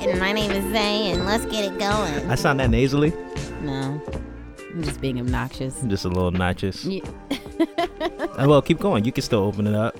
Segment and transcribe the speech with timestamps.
[0.00, 2.30] and my name is Zay, and let's get it going.
[2.30, 3.12] I sound that nasally.
[3.60, 4.00] No,
[4.70, 5.82] I'm just being obnoxious.
[5.82, 6.86] Just a little notches.
[6.86, 7.04] Yeah.
[7.60, 9.04] Uh, well, keep going.
[9.04, 9.98] You can still open it up.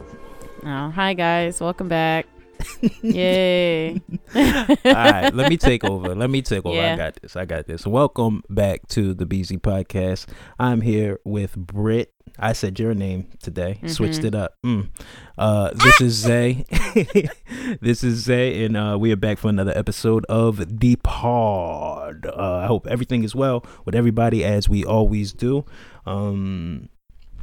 [0.64, 2.26] Oh, hi guys, welcome back.
[3.02, 4.00] Yay!
[4.34, 6.14] All right, let me take over.
[6.14, 6.80] Let me take over.
[6.80, 7.36] I got this.
[7.36, 7.86] I got this.
[7.86, 10.26] Welcome back to the BZ Podcast.
[10.58, 12.14] I'm here with Britt.
[12.42, 13.78] I said your name today.
[13.86, 14.24] Switched Mhm.
[14.24, 14.54] it up.
[14.64, 14.88] Mm.
[15.36, 16.64] Uh, this is Zay.
[17.82, 22.24] this is Zay, and uh, we are back for another episode of the Pod.
[22.26, 25.64] Uh, I hope everything is well with everybody, as we always do.
[26.06, 26.88] Um,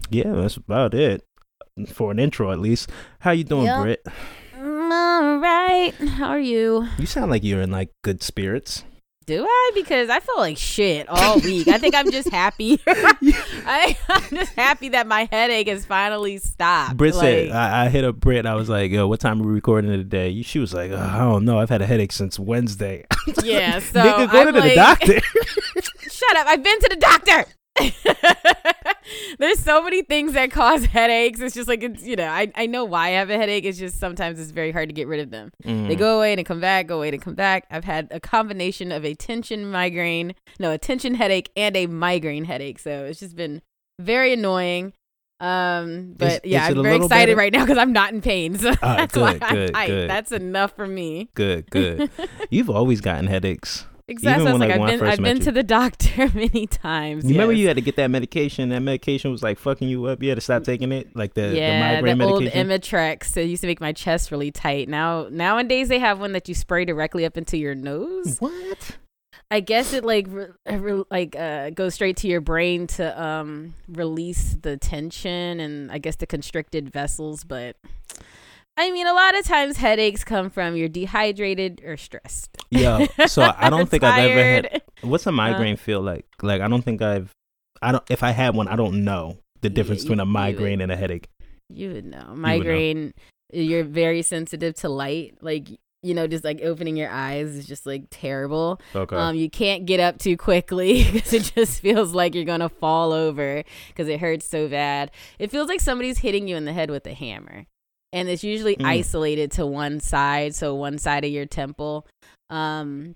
[0.10, 1.24] yeah, that's about it
[1.94, 2.90] for an intro, at least.
[3.20, 3.82] How you doing, Yep.
[3.84, 4.08] Britt?
[4.60, 6.88] All right, how are you?
[6.98, 8.84] You sound like you're in like good spirits.
[9.28, 9.72] Do I?
[9.76, 11.68] Because I feel like shit all week.
[11.68, 12.80] I think I'm just happy.
[12.88, 16.96] I, I'm just happy that my headache has finally stopped.
[16.96, 18.46] Britt said, I, I hit up Britt.
[18.46, 20.42] I was like, yo, what time are we recording today?
[20.44, 21.60] She was like, "Uh, I don't know.
[21.60, 23.06] I've had a headache since Wednesday.
[23.44, 23.80] yeah.
[23.80, 25.20] So Nigga, go I'm to the doctor.
[26.10, 26.48] Shut up.
[26.48, 27.46] I've been to the doctor.
[29.40, 31.40] There's so many things that cause headaches.
[31.40, 33.64] It's just like it's you know, I, I know why I have a headache.
[33.66, 35.52] It's just sometimes it's very hard to get rid of them.
[35.64, 35.98] They Mm.
[35.98, 37.66] go away and come back, go away and come back.
[37.72, 42.46] I've had a combination of a tension migraine, no, a tension headache and a migraine
[42.46, 42.80] headache.
[42.80, 43.62] So it's just been
[44.00, 44.94] very annoying.
[45.40, 47.36] Um, but Is- yeah, is I'm very excited better?
[47.38, 48.58] right now because I'm not in pain.
[48.58, 50.10] So Ah, that's good, why I'm good, good.
[50.10, 51.30] That's enough for me.
[51.36, 52.10] Good, good.
[52.50, 53.86] You've always gotten headaches.
[54.10, 54.44] Exactly.
[54.44, 55.44] Even I was when, like, like, I've been, I've been you.
[55.44, 57.26] to the doctor many times.
[57.26, 58.70] You remember you had to get that medication?
[58.70, 60.24] That medication was like fucking you up.
[60.24, 62.44] You had to stop taking it, like the, yeah, the migraine the old.
[62.44, 63.36] Imitrex.
[63.36, 64.88] It used to make my chest really tight.
[64.88, 68.38] Now nowadays they have one that you spray directly up into your nose.
[68.40, 68.98] what?
[69.50, 73.74] I guess it like re- re- like uh, goes straight to your brain to um
[73.88, 77.44] release the tension and I guess the constricted vessels.
[77.44, 77.76] But
[78.78, 82.56] I mean, a lot of times headaches come from you're dehydrated or stressed.
[82.70, 83.08] Yeah.
[83.26, 84.82] So I don't think I've ever had.
[85.02, 86.26] What's a migraine feel like?
[86.42, 87.32] Like I don't think I've.
[87.82, 88.04] I don't.
[88.10, 90.34] If I had one, I don't know the Yeah, difference you- between a you would-
[90.34, 91.28] migraine and a headache.
[91.70, 92.34] You would know.
[92.36, 93.14] Migraine,
[93.52, 95.38] you're very sensitive to light.
[95.42, 95.68] Like,
[96.02, 98.80] you know, just like opening your eyes is just like terrible.
[98.96, 99.16] Okay.
[99.16, 102.70] Um, you can't get up too quickly because it just feels like you're going to
[102.70, 105.12] fall over because it hurts so bad.
[105.40, 107.66] It feels like somebody's hitting you in the head with a hammer.
[108.14, 108.86] And it's usually Mm.
[108.86, 112.08] isolated to one side, so one side of your temple.
[112.50, 113.16] Um,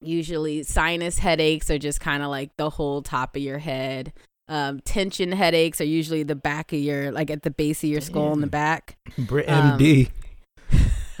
[0.00, 4.12] usually sinus headaches are just kind of like the whole top of your head.
[4.48, 8.00] Um, tension headaches are usually the back of your, like at the base of your
[8.00, 8.96] skull in the back.
[9.16, 10.10] Britt um, MD.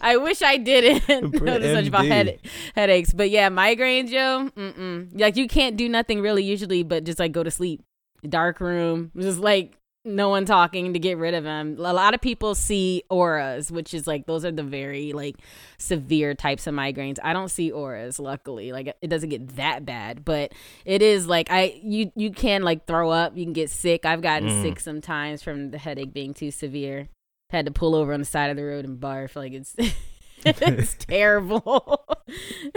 [0.00, 2.38] I wish I didn't know Britt this much about head-
[2.74, 4.48] headaches, but yeah, migraines, yo.
[4.50, 5.08] Mm-mm.
[5.18, 7.82] Like you can't do nothing really usually, but just like go to sleep,
[8.28, 11.76] dark room, just like no one talking to get rid of them.
[11.78, 15.36] A lot of people see auras, which is like those are the very like
[15.78, 17.18] severe types of migraines.
[17.22, 18.72] I don't see auras, luckily.
[18.72, 20.52] Like it doesn't get that bad, but
[20.84, 24.06] it is like I you you can like throw up, you can get sick.
[24.06, 24.62] I've gotten Mm.
[24.62, 27.08] sick sometimes from the headache being too severe.
[27.50, 29.36] Had to pull over on the side of the road and barf.
[29.36, 29.74] Like it's
[30.46, 32.06] it's terrible.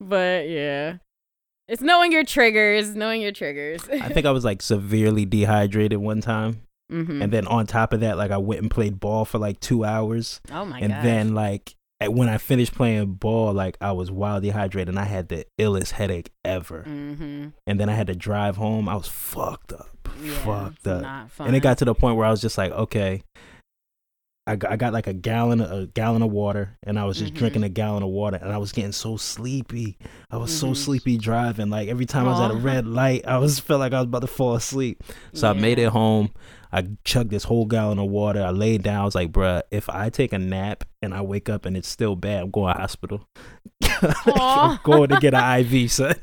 [0.00, 0.98] but yeah.
[1.68, 3.88] It's knowing your triggers, knowing your triggers.
[3.90, 8.00] I think I was like severely dehydrated one time, hmm and then on top of
[8.00, 10.82] that, like I went and played ball for like two hours, oh my god.
[10.84, 11.04] and god.
[11.04, 15.04] then like at- when I finished playing ball, like I was wild dehydrated, and I
[15.04, 16.82] had the illest headache ever.
[16.82, 18.86] hmm And then I had to drive home.
[18.88, 21.30] I was fucked up, Yeah, fucked up.
[21.38, 23.22] And it got to the point where I was just like, okay.
[24.46, 27.32] I got, I got like a gallon a gallon of water and I was just
[27.32, 27.36] Mhm.
[27.38, 29.96] drinking a gallon of water and I was getting so sleepy.
[30.30, 30.76] I was so Mhm.
[30.76, 31.70] sleepy driving.
[31.70, 34.04] Like every time I was at a red light, I was felt like I was
[34.06, 35.02] about to fall asleep.
[35.32, 36.30] So I made it home.
[36.72, 38.42] I chugged this whole gallon of water.
[38.42, 39.00] I laid down.
[39.00, 41.88] I was like, bruh, if I take a nap and I wake up and it's
[41.88, 43.26] still bad, I'm going to hospital.
[44.26, 46.14] I'm going to get an IV, son.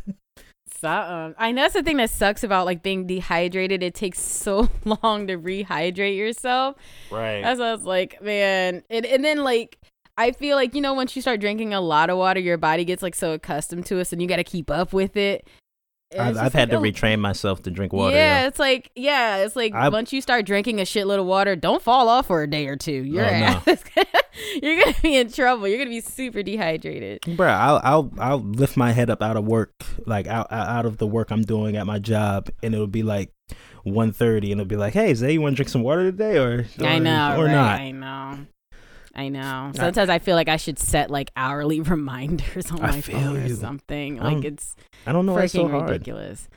[0.81, 1.35] Something.
[1.37, 3.83] I know that's the thing that sucks about like being dehydrated.
[3.83, 4.67] It takes so
[5.03, 6.75] long to rehydrate yourself.
[7.11, 7.41] Right.
[7.41, 8.83] That's what I was like, man.
[8.89, 9.77] And, and then like
[10.17, 12.83] I feel like you know once you start drinking a lot of water, your body
[12.83, 15.47] gets like so accustomed to it, and you got to keep up with it.
[16.19, 18.15] I've, I've had like, to retrain myself to drink water.
[18.15, 21.55] yeah, it's like yeah, it's like I- once you start drinking a shitload of water,
[21.55, 22.91] don't fall off for a day or two.
[22.91, 23.61] Your Oh, no.
[23.67, 23.83] ass,
[24.61, 25.67] you're gonna be in trouble.
[25.67, 27.21] You're gonna be super dehydrated.
[27.21, 29.71] Bruh, I'll I'll I'll lift my head up out of work,
[30.05, 33.03] like out out out of the work I'm doing at my job, and it'll be
[33.03, 33.31] like
[33.85, 36.65] 1.30 and it'll be like, "Hey, Zay, you want to drink some water today, or,
[36.79, 37.51] or I know, or right?
[37.51, 38.45] not?" I know.
[39.15, 39.71] I know.
[39.75, 43.47] Sometimes I feel like I should set like hourly reminders on I my phone or
[43.47, 43.55] you.
[43.55, 44.17] something.
[44.17, 44.75] Like it's
[45.05, 45.89] I don't know why it's so hard.
[45.89, 46.47] ridiculous.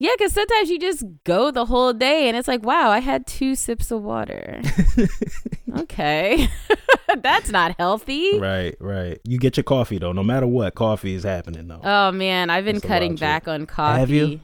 [0.00, 3.26] Yeah, because sometimes you just go the whole day and it's like, wow, I had
[3.26, 4.62] two sips of water.
[5.78, 6.48] okay.
[7.20, 8.38] That's not healthy.
[8.38, 9.18] right, right.
[9.24, 10.12] You get your coffee though.
[10.12, 11.80] No matter what, coffee is happening though.
[11.82, 13.98] Oh man, I've been That's cutting back on coffee.
[14.00, 14.40] Have you?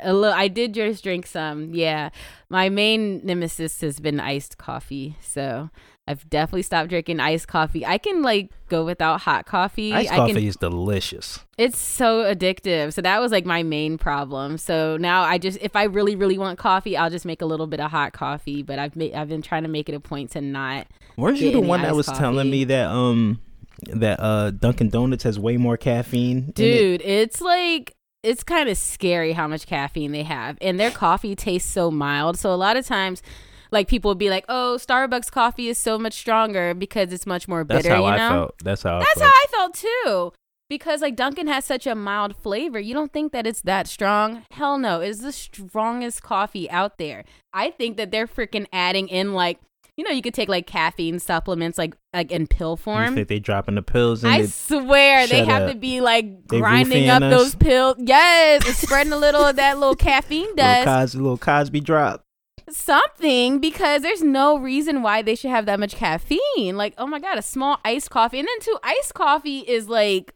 [0.00, 1.74] A little, I did just drink some.
[1.74, 2.10] Yeah,
[2.50, 5.70] my main nemesis has been iced coffee, so
[6.08, 7.84] I've definitely stopped drinking iced coffee.
[7.84, 9.92] I can like go without hot coffee.
[9.92, 10.42] Iced I coffee can.
[10.42, 11.40] is delicious.
[11.58, 12.94] It's so addictive.
[12.94, 14.56] So that was like my main problem.
[14.56, 17.66] So now I just, if I really, really want coffee, I'll just make a little
[17.66, 18.62] bit of hot coffee.
[18.62, 20.86] But I've made, I've been trying to make it a point to not.
[21.18, 23.42] Weren't you the one that was telling me that um
[23.90, 26.38] that uh Dunkin' Donuts has way more caffeine?
[26.38, 26.54] in it?
[26.54, 30.56] Dude, it's like it's kind of scary how much caffeine they have.
[30.60, 32.38] And their coffee tastes so mild.
[32.38, 33.22] So a lot of times
[33.70, 37.48] like people would be like, "Oh, Starbucks coffee is so much stronger because it's much
[37.48, 38.58] more That's bitter." how you I know, felt.
[38.64, 39.34] That's how that's I how felt.
[39.34, 40.32] I felt too.
[40.70, 44.44] Because like Dunkin' has such a mild flavor, you don't think that it's that strong?
[44.50, 47.24] Hell no, it's the strongest coffee out there.
[47.54, 49.60] I think that they're freaking adding in like,
[49.96, 53.14] you know, you could take like caffeine supplements like like in pill You form.
[53.14, 55.72] think they dropping the pills I swear they have up.
[55.72, 57.32] to be like grinding up us?
[57.32, 57.96] those pills.
[57.98, 60.84] Yes, and spreading a little of that little caffeine Little dust.
[60.84, 62.24] Cosby, little Cosby drop.
[62.70, 66.76] Something because there's no reason why they should have that much caffeine.
[66.76, 70.34] Like, oh my god, a small iced coffee, and then too, iced coffee is like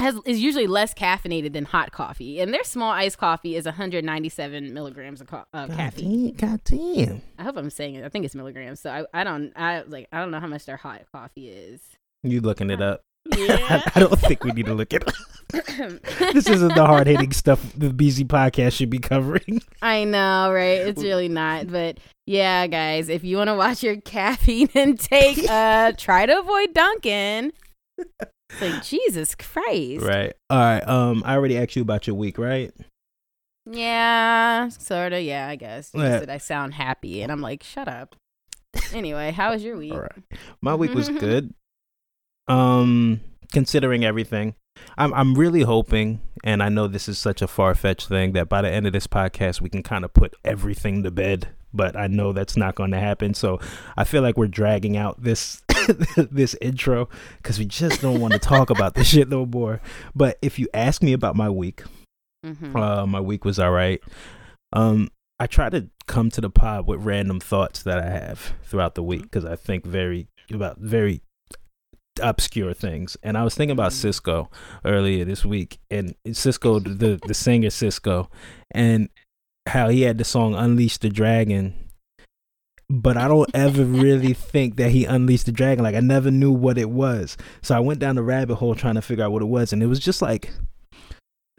[0.00, 4.74] has is usually less caffeinated than hot coffee, and their small iced coffee is 197
[4.74, 6.34] milligrams of co- uh, God caffeine.
[6.34, 7.22] damn, God damn.
[7.38, 8.04] I hope I'm saying it.
[8.04, 8.80] I think it's milligrams.
[8.80, 11.80] So I, I don't I like I don't know how much their hot coffee is.
[12.22, 13.02] You looking it up?
[13.36, 13.82] Yeah.
[13.94, 15.14] I don't think we need to look it up.
[16.32, 19.60] This isn't the hard hitting stuff the BZ podcast should be covering.
[19.82, 20.80] I know, right?
[20.80, 21.68] It's really not.
[21.70, 26.72] But yeah, guys, if you want to watch your caffeine intake, uh, try to avoid
[26.74, 27.52] Dunkin'.
[27.98, 30.04] It's like Jesus Christ.
[30.04, 30.32] Right.
[30.50, 30.86] All right.
[30.88, 32.72] Um, I already asked you about your week, right?
[33.70, 35.22] Yeah, sort of.
[35.22, 35.90] Yeah, I guess.
[35.94, 36.18] You Yeah.
[36.20, 38.16] said I sound happy, and I'm like, shut up.
[38.92, 39.92] Anyway, how was your week?
[39.92, 40.24] All right.
[40.60, 41.54] My week was good.
[42.48, 43.20] Um,
[43.52, 44.54] considering everything,
[44.96, 48.48] I'm I'm really hoping, and I know this is such a far fetched thing that
[48.48, 51.48] by the end of this podcast we can kind of put everything to bed.
[51.74, 53.32] But I know that's not going to happen.
[53.32, 53.58] So
[53.96, 55.62] I feel like we're dragging out this
[56.16, 57.08] this intro
[57.38, 59.80] because we just don't want to talk about this shit no more.
[60.14, 61.82] But if you ask me about my week,
[62.44, 62.76] Mhm.
[62.76, 64.02] uh, my week was all right.
[64.74, 65.08] Um,
[65.40, 69.02] I try to come to the pod with random thoughts that I have throughout the
[69.02, 71.22] week because I think very about very
[72.20, 73.16] obscure things.
[73.22, 74.08] And I was thinking about Mhm.
[74.10, 74.48] Sisqó
[74.84, 78.28] earlier this week, and Sisqó, the the singer Sisqó,
[78.70, 79.08] and
[79.68, 81.74] how he had the song "Unleash the Dragon."
[82.90, 85.82] But I don't ever really think that he unleashed the dragon.
[85.82, 88.96] Like I never knew what it was, so I went down the rabbit hole trying
[88.96, 90.50] to figure out what it was, and it was just like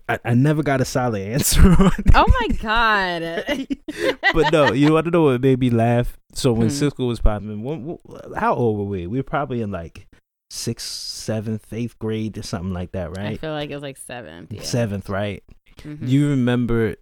[0.08, 2.06] I, I never got a solid answer on it.
[2.14, 3.78] Oh my god.
[4.34, 6.18] but no, you want to know what made me laugh?
[6.34, 6.74] So when Hmm.
[6.76, 7.98] Sisqó was popping, when-
[8.36, 9.08] how old were we?
[9.08, 10.06] We were probably in like
[10.54, 13.34] sixth, seventh, eighth grade or something like that, right?
[13.34, 14.52] I feel like it was like seventh.
[14.54, 14.62] Yeah.
[14.62, 15.44] Seventh, right?
[15.80, 16.08] Mhm.
[16.08, 16.96] You remember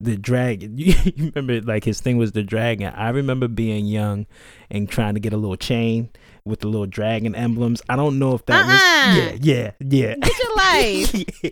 [0.00, 0.74] the dragon?
[0.76, 0.94] You
[1.34, 2.92] remember like his thing was the dragon.
[2.94, 4.26] I remember being young
[4.70, 6.10] and trying to get a little chain
[6.44, 7.82] with the little dragon emblems.
[7.88, 8.66] I don't know if that Uh-uh.
[8.66, 10.14] was yeah, yeah, yeah.
[10.16, 11.14] Get your life.
[11.42, 11.50] yeah.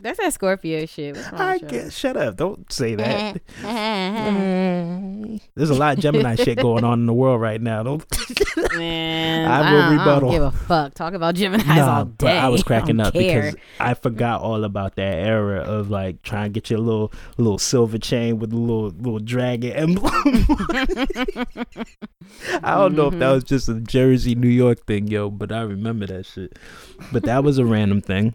[0.00, 1.16] That's that Scorpio shit.
[1.32, 1.96] I guess.
[1.96, 2.36] Shut up!
[2.36, 3.40] Don't say that.
[5.54, 7.82] There's a lot of Gemini shit going on in the world right now.
[7.82, 8.04] Don't.
[8.76, 10.94] I I, will don't, I don't give a fuck.
[10.94, 12.38] Talk about Gemini's Nah, all but day.
[12.38, 13.42] I was cracking don't up care.
[13.42, 17.58] because I forgot all about that era of like trying to get your little little
[17.58, 20.12] silver chain with a little little dragon emblem.
[22.62, 23.34] I don't know if that Mhm.
[23.34, 23.74] was just a
[24.06, 26.58] Jersey, New York thing, yo, but I remember that shit.
[27.12, 28.34] But that was a random thing.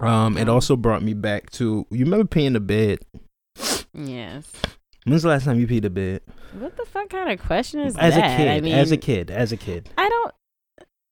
[0.00, 0.54] Um, it Oh.
[0.54, 2.98] also brought me back to you remember peeing the bed.
[3.92, 4.50] yes.
[5.04, 6.22] When's the last time you peed the bed?
[6.58, 8.34] What the fuck kind of question is as that?
[8.34, 9.90] a kid, I mean, as a kid, as a kid.
[9.98, 10.32] I don't.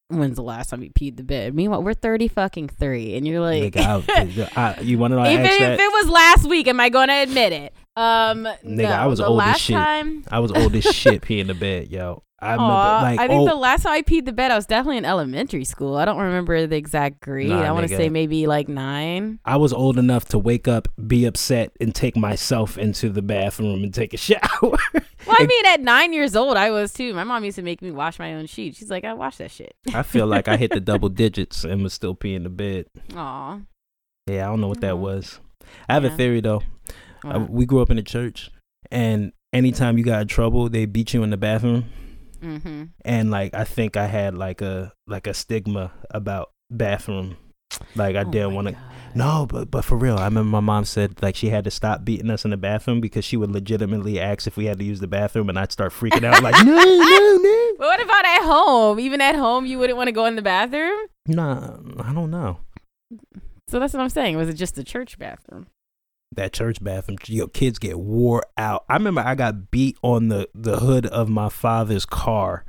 [0.09, 1.55] When's the last time you peed the bed?
[1.55, 5.23] Meanwhile, we're thirty fucking three, and you're like, Nigga, I, I, you want to know?
[5.23, 7.75] I even if it was last week, am I going to admit it?
[7.97, 9.77] Um, Nigga, no, I was old as shit.
[9.77, 10.25] time.
[10.31, 12.23] I was old as shit peeing the bed, yo.
[12.43, 14.67] I remember like I think oh, the last time I peed the bed, I was
[14.67, 15.97] definitely in elementary school.
[15.97, 17.49] I don't remember the exact grade.
[17.51, 19.39] Nah, I want to say maybe like nine.
[19.45, 23.85] I was old enough to wake up, be upset, and take myself into the bathroom
[23.85, 24.41] and take a shower.
[25.25, 27.15] Well, I mean, at nine years old, I was too.
[27.15, 28.77] My mom used to make me wash my own sheets.
[28.79, 29.77] She's like, I wash that shit.
[29.95, 32.87] I feel like I hit the double digits and was still peeing the bed.
[33.15, 33.61] Aw.
[34.27, 35.39] Yeah, I don't know what that was.
[35.89, 36.13] I have Yeah.
[36.13, 36.63] a theory though.
[37.25, 38.51] Uh, we grew up in a church,
[38.91, 41.85] and anytime you got in trouble, they beat you in the bathroom.
[42.43, 42.85] Mm-hmm.
[43.05, 47.37] And like I think I had like a like a stigma about bathroom
[47.95, 48.77] Like I Oh didn't want to.
[49.15, 52.05] No, but but for real, I remember my mom said like she had to stop
[52.05, 55.01] beating us in the bathroom because she would legitimately ask if we had to use
[55.01, 57.73] the bathroom, and I'd start freaking out like no no no.
[57.79, 59.01] But what about at home?
[59.01, 61.07] Even at home, you wouldn't want to go in the bathroom.
[61.27, 62.59] Nah, I don't know.
[63.69, 64.37] So that's what I'm saying.
[64.37, 65.67] Was it just the church bathroom?
[66.33, 68.85] That church bathroom, yo, kids get wore out.
[68.89, 72.65] I remember I got beat on the the hood of my father's car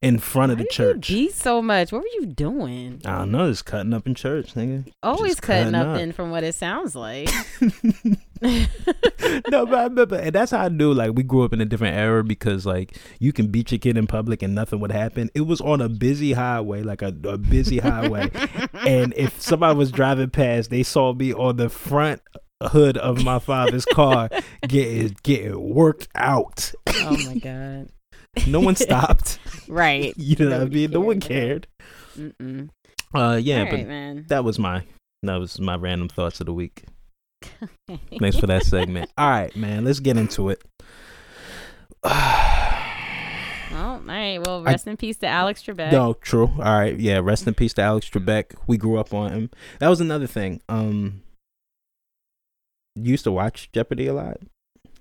[0.00, 1.08] in front of Why the church.
[1.08, 1.90] beat so much.
[1.90, 3.02] What were you doing?
[3.04, 4.88] I don't know, just cutting up in church, nigga.
[5.02, 5.96] Always Just cutting cutting up up.
[5.96, 7.28] then, from what it sounds like.
[8.40, 10.92] no, but I remember, and that's how I knew.
[10.94, 13.96] Like, we grew up in a different era because, like, you can beat your kid
[13.96, 15.30] in public and nothing would happen.
[15.34, 18.30] It was on a busy highway, like a, a busy highway,
[18.86, 22.20] and if somebody was driving past, they saw me on the front
[22.62, 24.28] hood of my father's car
[24.66, 26.72] getting getting worked out.
[26.88, 27.88] oh my god.
[28.46, 29.38] No one stopped.
[29.68, 30.14] Right.
[30.16, 30.90] You know what I mean?
[30.90, 31.66] No one cared.
[32.16, 32.68] Mm-mm.
[33.14, 34.26] Uh, yeah, but man.
[34.28, 34.84] that was my
[35.22, 36.84] that was my random thoughts of the week.
[38.18, 39.10] Thanks for that segment.
[39.18, 40.62] All right, man, let's get into it.
[42.02, 42.12] Well,
[43.74, 44.38] all right.
[44.44, 45.92] Well, rest in peace to Alex Trebek.
[45.92, 46.50] No, true.
[46.58, 47.18] All right, yeah.
[47.18, 48.54] Rest in peace to Alex Trebek.
[48.66, 49.50] We grew up on him.
[49.80, 50.60] That was another thing.
[50.68, 51.22] Um,
[53.02, 54.38] used to watch Jeopardy a lot.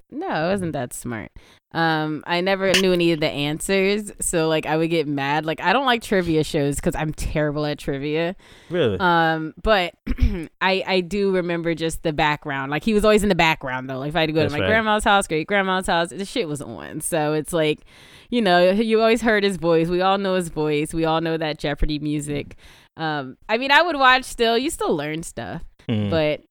[0.10, 1.32] No, I wasn't that smart.
[1.74, 5.46] Um, I never knew any of the answers, so like I would get mad.
[5.46, 8.38] Like I don't like trivia shows because I'm terrible at trivia.
[8.70, 8.98] Really?
[9.02, 9.96] Um, but
[10.62, 12.72] I I do remember just the background.
[12.72, 14.00] Like he was always in the background though.
[14.00, 14.70] Like if I had to go That's to my right.
[14.72, 17.02] grandma's house, great grandma's house, the shit was on.
[17.02, 17.82] So it's like,
[18.30, 19.90] you know, you always heard his voice.
[19.90, 20.94] We all know his voice.
[20.94, 22.56] We all know that Jeopardy music.
[22.96, 24.58] Um, I mean, I would watch still.
[24.58, 26.10] You still learn stuff, Mm.
[26.10, 26.44] but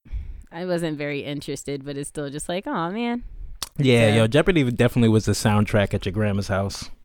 [0.57, 1.85] I wasn't very interested.
[1.85, 3.25] But it's still just like, oh man.
[3.77, 4.17] yeah, yeah.
[4.17, 6.91] yo, Jeopardy definitely was the soundtrack at your grandma's house.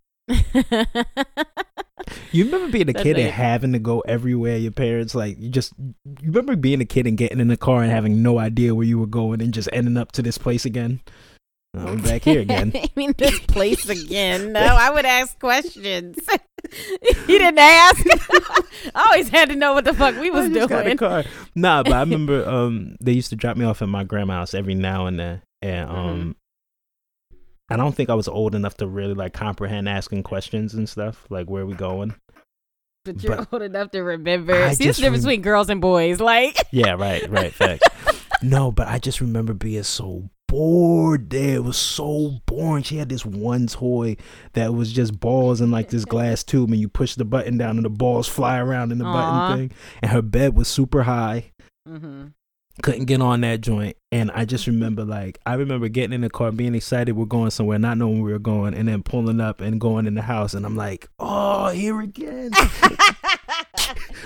[2.31, 4.57] You remember being a That's kid and having to go everywhere?
[4.57, 7.83] Your parents like you just you remember being a kid and getting in the car
[7.83, 10.65] and having no idea where you were going and just ending up to this place
[10.65, 11.01] again.
[11.77, 12.71] Uh, we're back here again.
[12.75, 14.51] I mean, this place again.
[14.51, 16.17] No, I would ask questions.
[16.71, 18.05] he didn't ask.
[18.93, 20.97] I always had to know what the fuck we was just got the doing.
[20.97, 21.23] car.
[21.55, 24.53] Nah, but I remember um they used to drop me off at my grandma's house
[24.53, 25.97] every now and then, and Mm-hmm.
[25.97, 26.35] um.
[27.69, 31.25] I don't think I was old enough to really like comprehend asking questions and stuff,
[31.29, 32.13] like where we going.
[33.05, 34.53] But you're but old enough to remember.
[34.53, 36.19] I See, a difference rem- between girls and boys.
[36.19, 37.87] Like, Yeah, right, right, facts.
[38.41, 41.55] no, but I just remember being so bored there.
[41.55, 42.83] It was so boring.
[42.83, 44.17] She had this one toy
[44.51, 47.77] that was just balls in like this glass tube, and you push the button down,
[47.77, 49.13] and the balls fly around in the Aw.
[49.47, 49.77] button thing.
[50.01, 51.51] And her bed was super high.
[51.87, 52.27] hmm
[52.83, 53.95] Couldn't get on that joint.
[54.11, 57.51] And I just remember, like, I remember getting in the car, being excited we're going
[57.51, 60.21] somewhere, not knowing where we were going, and then pulling up and going in the
[60.21, 60.53] house.
[60.53, 62.51] And I'm like, oh, here again.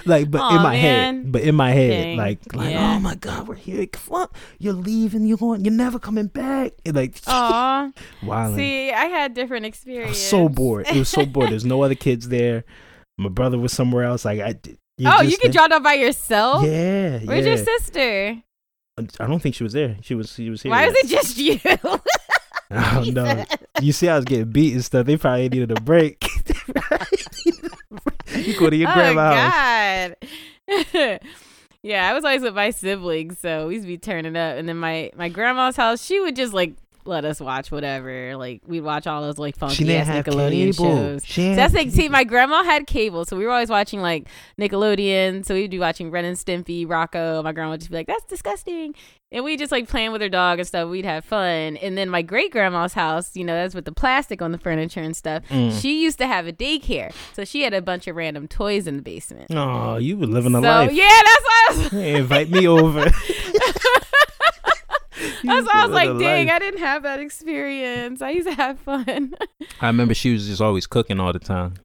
[0.06, 1.16] like but in my man.
[1.24, 2.18] head but in my head Dang.
[2.18, 2.96] like like Yeah.
[2.96, 4.28] oh my god we're here come on
[4.60, 7.92] you're leaving you're going you're never coming back And, like Aw.
[8.24, 10.10] wilding See, I had different I experience.
[10.10, 12.64] was so bored it was so bored there's no other kids there
[13.18, 14.56] my brother was somewhere else like i
[14.98, 15.68] you're oh, you just get there.
[15.68, 16.64] dropped off by yourself?
[16.64, 17.56] yeah Where's yeah.
[17.56, 18.42] your sister?
[19.20, 21.38] i don't think she was there she was she was here Why was it just
[21.38, 21.60] you?
[22.72, 23.44] i don't know
[23.82, 26.26] you see i was getting beat and stuff they probably needed a break
[28.46, 30.16] you go to your oh grandma's
[30.68, 31.20] God.
[31.84, 34.58] yeah, I was always with my siblings, so we used to be turning up.
[34.58, 36.74] And then my my grandma's house, she would just like
[37.06, 38.36] let us watch whatever.
[38.36, 41.28] Like we'd watch all those like funky ass Nickelodeon shows.
[41.28, 44.28] So that's like, see, my grandma had cable, so we were always watching like
[44.60, 45.46] Nickelodeon.
[45.46, 47.44] So we'd be watching Ren and Stimpy, Rocko.
[47.44, 48.96] My grandma would just be like, "That's disgusting,"
[49.32, 50.90] and we just like playing with her dog and stuff.
[50.90, 51.78] We'd have fun.
[51.78, 55.02] And then my great grandma's house, you know, that's with the plastic on the furniture
[55.02, 55.44] and stuff.
[55.50, 55.80] Mm.
[55.82, 58.98] She used to have a daycare, so she had a bunch of random toys in
[58.98, 59.52] the basement.
[59.52, 61.88] oh you were living a so life yeah, that's why I was.
[61.90, 63.06] Hey, invite me over
[65.44, 66.56] That's why I was like, dang, life.
[66.56, 68.22] I didn't have that experience.
[68.22, 69.34] I used to have fun.
[69.82, 71.76] I remember she was just always cooking all the time.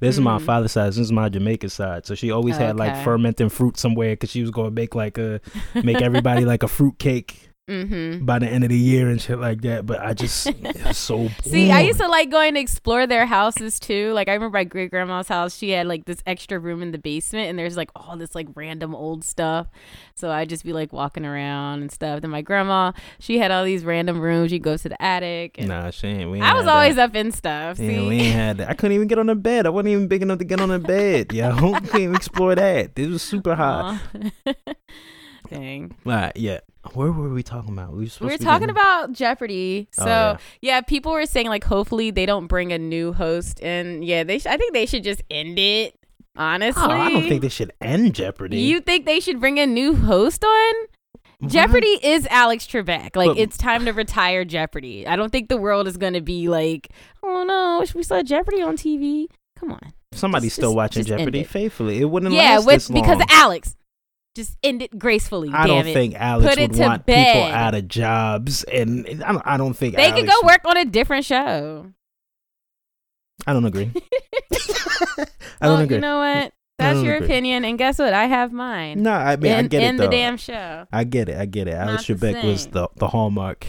[0.00, 0.42] This is my Mhm.
[0.46, 0.88] father's side.
[0.88, 2.06] This is my Jamaican side.
[2.06, 5.40] So she always had like fermenting fruit somewhere because she was gonna make like a
[5.74, 8.24] make everybody like a fruit cake mm-hmm.
[8.24, 9.86] by the end of the year and shit like that.
[9.86, 10.48] But I just
[10.94, 14.12] so See, I used to like going to explore their houses too.
[14.12, 15.56] Like I remember my great grandma's house.
[15.56, 18.48] She had like this extra room in the basement, and there's like all this like
[18.54, 19.68] random old stuff.
[20.14, 22.20] So I'd just be like walking around and stuff.
[22.20, 24.52] Then my grandma, she had all these random rooms.
[24.52, 25.56] You'd go to the attic.
[25.58, 26.42] And Nah, she ain't.
[26.42, 27.10] I was always that.
[27.10, 27.78] up in stuff.
[27.78, 28.70] Yeah, See, we ain't had that.
[28.70, 29.66] I couldn't even get on the bed.
[29.66, 31.32] I wasn't even big enough to get on the bed.
[31.32, 31.54] Yo,
[31.86, 32.94] couldn't explore that.
[32.96, 34.00] This was super high.
[35.52, 35.54] Aw.
[35.56, 35.96] Dang.
[36.06, 36.60] All right, yeah.
[36.94, 37.92] Where were we talking about?
[37.92, 39.88] We, We were to talking getting- about Jeopardy.
[39.98, 40.36] Oh, so Oh, yeah.
[40.76, 40.80] yeah.
[40.80, 44.46] people were saying like hopefully they don't bring a new host and yeah, they sh-
[44.46, 45.94] I think they should just end it.
[46.36, 48.60] Honestly, Oh, I don't think they should end Jeopardy.
[48.60, 50.74] You think they should bring a new host on?
[51.40, 51.48] Why?
[51.48, 53.14] Jeopardy is Alex Trebek.
[53.16, 55.06] Like But- it's time to retire Jeopardy.
[55.06, 56.88] I don't think the world is gonna be like,
[57.22, 59.26] oh no, we saw Jeopardy on TV.
[59.58, 59.80] Come on.
[60.12, 61.48] Somebody's just- still watching just Jeopardy it.
[61.48, 62.00] faithfully.
[62.00, 63.02] It wouldn't yeah, last with this long.
[63.02, 63.76] because of Alex.
[64.36, 65.50] Just end it gracefully.
[65.52, 65.92] I don't it.
[65.92, 69.96] think Alex Put would want people out of jobs, and I don't, I don't think
[69.96, 71.92] they Alex could go work on a different show.
[73.46, 73.90] I don't agree.
[74.52, 75.26] I
[75.62, 75.96] well, don't agree.
[75.96, 76.52] You know what?
[76.78, 77.26] That's your agree.
[77.26, 78.14] opinion, and guess what?
[78.14, 79.02] I have mine.
[79.02, 80.86] no, I mean I in get in it the damn show.
[80.92, 81.36] I get it.
[81.36, 81.74] I get it.
[81.74, 83.66] Alex Trebek was the the hallmark.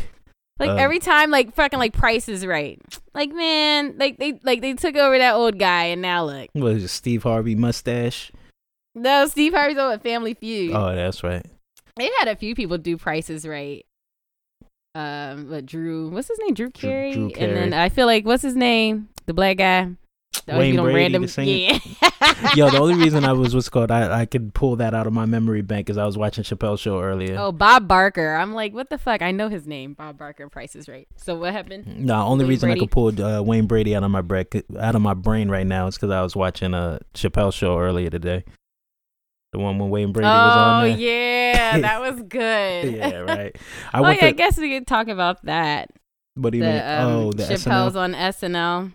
[0.59, 2.79] Like Uh, every time, like fucking, like Price is Right.
[3.13, 6.49] Like man, like they like they took over that old guy, and now look.
[6.53, 8.31] What is it, Steve Harvey mustache?
[8.95, 10.73] No, Steve Harvey's on a Family Feud.
[10.75, 11.45] Oh, that's right.
[11.95, 13.85] They had a few people do prices right.
[14.93, 16.53] Um, but Drew, what's his name?
[16.53, 17.13] Drew Carey.
[17.13, 17.53] Drew And Carey.
[17.53, 19.07] then I feel like what's his name?
[19.25, 19.91] The black guy.
[20.47, 21.23] That Wayne Brady, random.
[21.37, 21.77] Yeah.
[22.55, 25.13] Yo, the only reason I was what's called I I could pull that out of
[25.13, 27.37] my memory bank is I was watching Chappelle show earlier.
[27.37, 28.35] oh, Bob Barker.
[28.35, 29.21] I'm like, what the fuck?
[29.21, 29.93] I know his name.
[29.93, 30.49] Bob Barker.
[30.49, 31.07] Price is right.
[31.15, 31.85] So what happened?
[32.05, 32.79] No, only Wayne reason Brady?
[32.79, 34.45] I could pull uh, Wayne Brady out of my brain,
[34.79, 38.09] out of my brain right now is because I was watching a Chappelle show earlier
[38.09, 38.43] today.
[39.51, 40.93] The one when Wayne Brady was oh on there.
[40.93, 42.93] Oh yeah, that was good.
[42.93, 43.55] yeah, right.
[43.93, 45.89] I oh yeah, I guess we could talk about that.
[46.35, 46.81] what do you the, mean?
[46.81, 47.97] um, oh, the Chappelle's SNL.
[47.97, 48.93] on SNL.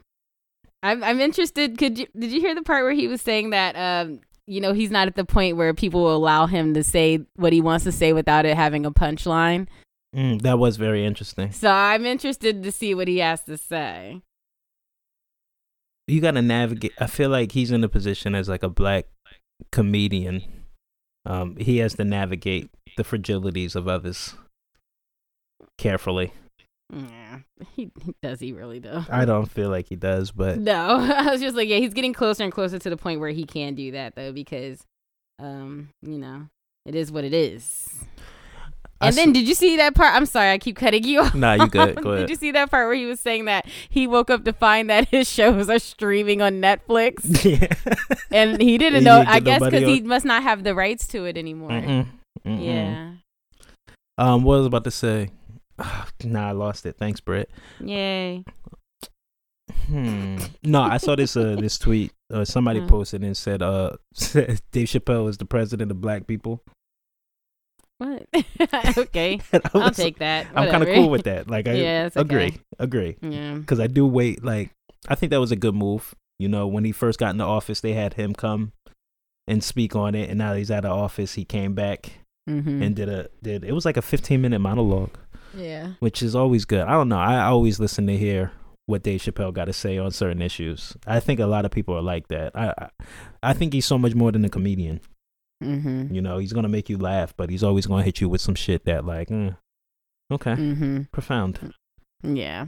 [0.83, 1.77] I'm I'm interested.
[1.77, 4.73] Could you did you hear the part where he was saying that um you know
[4.73, 7.85] he's not at the point where people will allow him to say what he wants
[7.85, 9.67] to say without it having a punchline.
[10.15, 11.53] Mm, that was very interesting.
[11.53, 14.23] So I'm interested to see what he has to say.
[16.07, 16.93] You got to navigate.
[16.99, 19.07] I feel like he's in a position as like a black
[19.73, 20.43] comedian.
[21.25, 24.35] Um, he has to navigate the fragilities of others
[25.79, 26.33] carefully.
[26.93, 27.41] Yeah,
[27.75, 28.39] he, he does.
[28.39, 29.05] He really do.
[29.11, 32.13] I don't feel like he does, but No, I was just like, yeah, he's getting
[32.13, 34.85] closer and closer to the point where he can do that though, because,
[35.39, 36.49] um, you know,
[36.85, 37.89] it is what it is.
[39.01, 40.15] I And then, did you see that part?
[40.15, 41.35] I'm sorry, I keep cutting you off.
[41.35, 41.97] Nah, you good.
[42.03, 44.53] Go did you see that part where he was saying that he woke up to
[44.53, 47.69] find that his shows are streaming on Netflix, yeah.
[48.31, 49.19] and he didn't He know.
[49.19, 51.71] didn't I guess nobody because he must not have the rights to it anymore.
[51.71, 52.07] Mm-mm.
[52.47, 52.65] Mm-mm.
[52.65, 53.13] Yeah,
[54.19, 55.31] Um, what was I about to say?
[56.25, 56.97] nah, I lost it.
[56.99, 57.49] Thanks, Brett.
[57.81, 58.45] yay.
[59.89, 60.39] Hmm.
[60.63, 62.13] No, I saw this uh this tweet.
[62.33, 63.91] Uh, somebody posted and said uh
[64.73, 66.63] Dave Chappelle is the president of black people.
[67.99, 68.27] What?
[68.99, 69.41] okay,
[69.75, 70.47] I'll was- take that.
[70.55, 71.49] I'm kind of cool with that.
[71.49, 72.59] Like I Yeah, agree, okay.
[72.79, 73.55] agree, Yeah.
[73.55, 74.45] because I do wait.
[74.45, 74.71] Like
[75.09, 76.15] I think that was a good move.
[76.39, 78.73] You know, when he first got in the office, they had him come
[79.49, 81.35] and speak on it, and now he's out of office.
[81.35, 82.13] He came back
[82.49, 82.81] Mm-hmm.
[82.81, 85.19] and did a did it was like a 15 minute monologue,
[85.53, 85.95] yeah.
[85.99, 86.83] which is always good.
[86.83, 87.19] I don't know.
[87.19, 88.53] I always listen to hear
[88.87, 90.97] what Dave Chappelle got to say on certain issues.
[91.09, 92.53] I think a lot of people are like that.
[92.55, 92.89] I I,
[93.43, 95.01] I think he's so much more than a comedian.
[95.63, 96.15] Mm-hmm.
[96.15, 98.55] You know, he's gonna make you laugh, but he's always gonna hit you with some
[98.55, 99.51] shit that like, eh,
[100.33, 101.03] okay, Mm-hmm.
[101.13, 101.73] profound.
[102.23, 102.67] Yeah.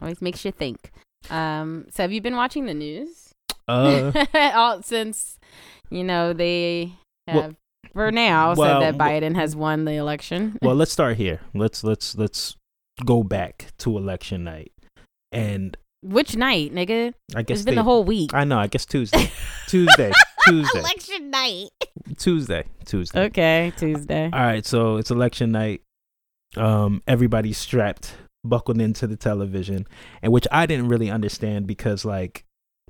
[0.00, 0.90] Always makes you think.
[1.30, 3.32] Um, so have you been watching the news?
[3.66, 4.12] Uh,
[4.54, 5.38] All since
[5.90, 6.92] you know they
[7.26, 7.56] Well- have
[7.92, 10.56] for now well, said that well- Biden has won the election.
[10.62, 11.40] well, let's start here.
[11.54, 12.56] Let's let's let's
[13.04, 14.72] go back to election night,
[15.32, 17.12] and Which night, nigga?
[17.34, 18.32] I guess It's been they- the whole week.
[18.34, 18.58] I know.
[18.58, 19.30] I guess Tuesday,
[19.66, 20.12] Tuesday,
[20.46, 21.68] Tuesday, Election night.
[22.18, 23.20] Tuesday, Tuesday.
[23.26, 24.30] Okay, Tuesday.
[24.32, 25.82] All right, so it's election night.
[26.56, 29.86] Um, everybody's strapped, buckled into the television,
[30.22, 32.44] and which I didn't really understand because like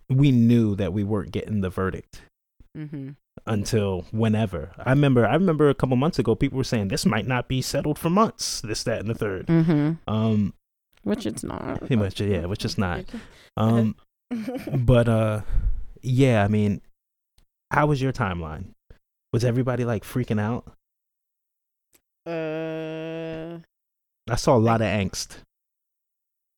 [0.09, 2.23] we knew that we weren't getting the verdict
[2.77, 3.11] Mm-hmm.
[3.47, 4.71] until whenever.
[4.79, 5.27] I remember.
[5.27, 8.09] I remember a couple months ago, people were saying this might not be settled for
[8.11, 8.61] months.
[8.61, 9.47] This, that, and the third.
[9.47, 9.92] Mm-hmm.
[10.07, 10.55] Um,
[11.03, 11.79] Which it's not.
[11.81, 13.05] pretty much, yeah, which is not.
[13.57, 13.97] Um,
[14.73, 15.40] but uh,
[16.01, 16.44] yeah.
[16.44, 16.81] I mean,
[17.73, 18.66] how was your timeline?
[19.33, 20.64] Was everybody like freaking out?
[22.27, 23.59] uh,
[24.31, 25.38] I saw a lot of angst.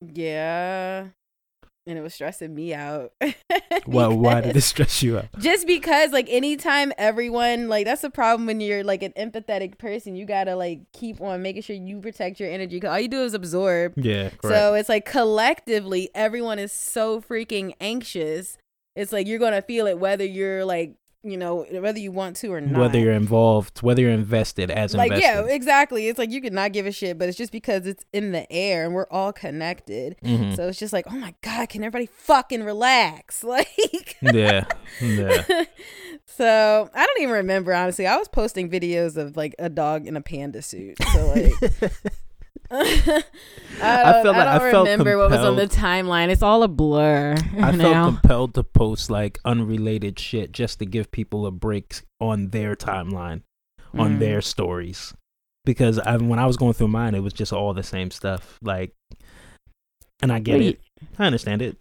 [0.01, 1.07] yeah.
[1.87, 3.13] And it was stressing me out.
[3.87, 5.27] Well, why did it stress you out?
[5.39, 10.15] just because like anytime everyone like that's the problem when you're like an empathetic person
[10.15, 13.23] you gotta like keep on making sure you protect your energy because all you do
[13.23, 14.43] is absorb Yeah, correct.
[14.45, 18.59] so it's like collectively everyone is so freaking anxious
[18.95, 22.51] it's like you're gonna feel it whether you're like you know whether you want to
[22.51, 25.27] or not whether you're involved, whether you're invested as like invested.
[25.49, 28.05] yeah exactly it's like you could not give a shit but it's just because it's
[28.15, 30.57] in the air and we're all connected Mhm.
[30.57, 34.65] so it's just like oh my god can everybody fucking relax like yeah,
[35.03, 35.43] yeah.
[36.27, 38.07] so I don't even remember honestly.
[38.07, 40.97] I was posting videos of like a dog in a panda suit.
[41.13, 41.93] So like
[42.73, 43.23] I,
[43.83, 46.29] I don't, felt I don't I felt remember what was on the timeline.
[46.29, 47.77] It's all a blur I now.
[47.77, 52.77] felt compelled to post like unrelated shit just to give people a break on their
[52.77, 53.43] timeline,
[53.99, 54.19] on Mm.
[54.21, 55.15] their stories.
[55.65, 58.59] Because I, when I was going through mine, it was just all the same stuff.
[58.63, 58.95] Like,
[60.23, 60.81] and I get Well, it.
[61.19, 61.77] I understand it.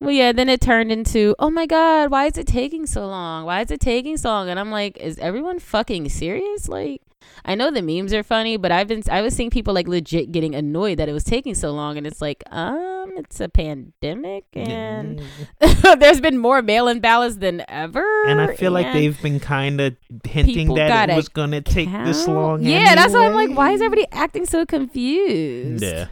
[0.00, 3.46] Well, yeah, then it turned into, oh my God, why is it taking so long?
[3.46, 4.50] Why is it taking so long?
[4.50, 6.68] And I'm like, is everyone fucking serious?
[6.68, 7.00] Like,
[7.46, 10.32] I know the memes are funny, but I've been, I was seeing people like legit
[10.32, 11.96] getting annoyed that it was taking so long.
[11.96, 15.22] And it's like, um, it's a pandemic and
[15.98, 18.04] there's been more mail in ballots than ever.
[18.26, 21.90] And I feel like they've been kind of hinting that it was going to take
[22.04, 22.62] this long.
[22.62, 25.82] Yeah, that's why I'm like, why is everybody acting so confused?
[25.82, 26.08] Yeah.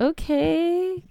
[0.00, 1.02] Okay.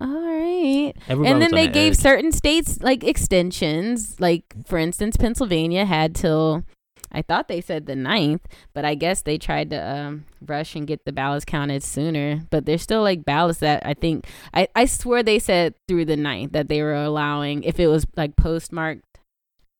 [0.00, 0.92] All right.
[1.08, 1.98] Everybody and then they gave edge.
[1.98, 6.64] certain states like extensions like for instance pennsylvania had till
[7.12, 8.40] i thought they said the 9th
[8.74, 12.66] but i guess they tried to um, rush and get the ballots counted sooner but
[12.66, 16.52] there's still like ballots that i think i, I swear they said through the 9th
[16.52, 19.02] that they were allowing if it was like postmarked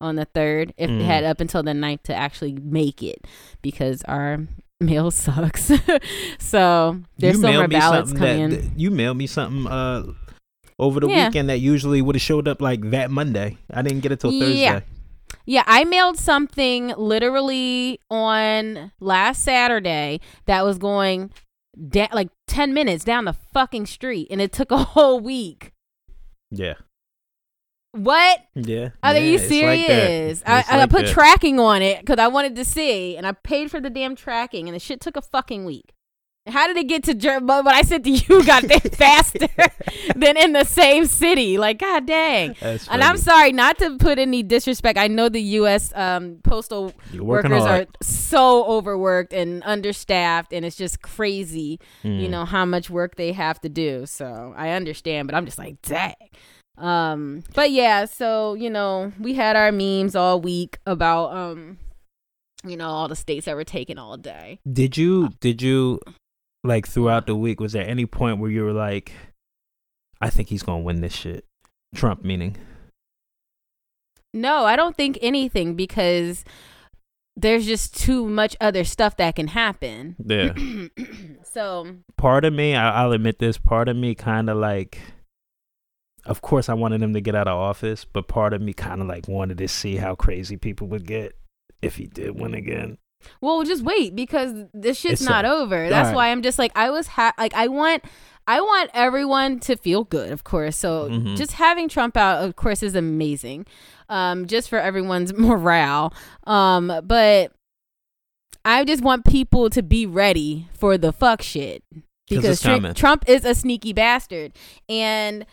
[0.01, 0.99] on the 3rd if Mm.
[0.99, 3.27] they had up until the 9th to actually make it
[3.63, 4.39] because our
[4.81, 5.71] mail sucks
[6.39, 10.03] so there's you still more ballots coming that, in you mailed me something uh
[10.79, 11.27] over the Yeah.
[11.27, 13.59] weekend that usually would have showed up like that Monday.
[13.71, 14.63] I didn't get it till Thursday.
[14.63, 14.81] Yeah.
[15.45, 21.31] Yeah, I mailed something literally on last Saturday that was going
[21.89, 25.73] da- like 10 minutes down the fucking street and it took a whole week.
[26.51, 26.75] Yeah.
[27.93, 28.41] What?
[28.55, 28.91] Yeah.
[29.03, 30.43] Are yeah, you it's like serious?
[30.47, 31.13] I, It's I like put that.
[31.13, 34.69] tracking on it because I wanted to see and I paid for the damn tracking
[34.69, 35.93] and the shit took a fucking week.
[36.47, 37.47] How did it get to Germany?
[37.47, 39.47] But what I said to you got there faster
[40.17, 41.59] than in the same city.
[41.59, 42.57] Like, god dang.
[42.63, 44.99] And I'm sorry not to put any disrespect.
[44.99, 45.93] I know the U.S.
[45.95, 47.89] Um, postal workers hard.
[47.89, 52.31] are so overworked and understaffed, and it's just crazy, you Mm.
[52.31, 54.07] know, how much work they have to do.
[54.07, 56.15] So I understand, but I'm just like, dang.
[56.81, 61.79] Um, but yeah, so you know, we had our memes all week about um,
[62.65, 64.61] you know, all the states that were taken all day.
[64.71, 66.01] Did you did you
[66.65, 69.13] like throughout the week was there any point where you were like
[70.21, 71.45] I think he's going to win this shit?
[71.95, 72.57] Trump meaning.
[74.33, 76.45] No, I don't think anything because
[77.37, 80.17] there's just too much other stuff that can happen.
[80.25, 80.55] Yeah.
[81.43, 85.01] so part of me, I, I'll admit this, part of me kind of like,
[86.27, 89.01] of course, I wanted him to get out of office, but part of me kind
[89.01, 91.35] of like wanted to see how crazy people would get
[91.83, 92.99] if he did win again.
[93.43, 95.89] Well, just wait because this shit's It's not so- over.
[95.89, 96.15] That's Alright.
[96.15, 98.05] why I'm just like I was ha- like I want
[98.47, 100.77] I want everyone to feel good, of course.
[100.77, 101.37] So Mhm.
[101.37, 103.67] just having Trump out, of course, is amazing.
[104.09, 106.13] Um, just for everyone's morale.
[106.47, 107.53] Um, but
[108.65, 111.83] I just want people to be ready for the fuck shit
[112.29, 114.53] because Tr- Trump is a sneaky bastard,
[114.89, 115.47] and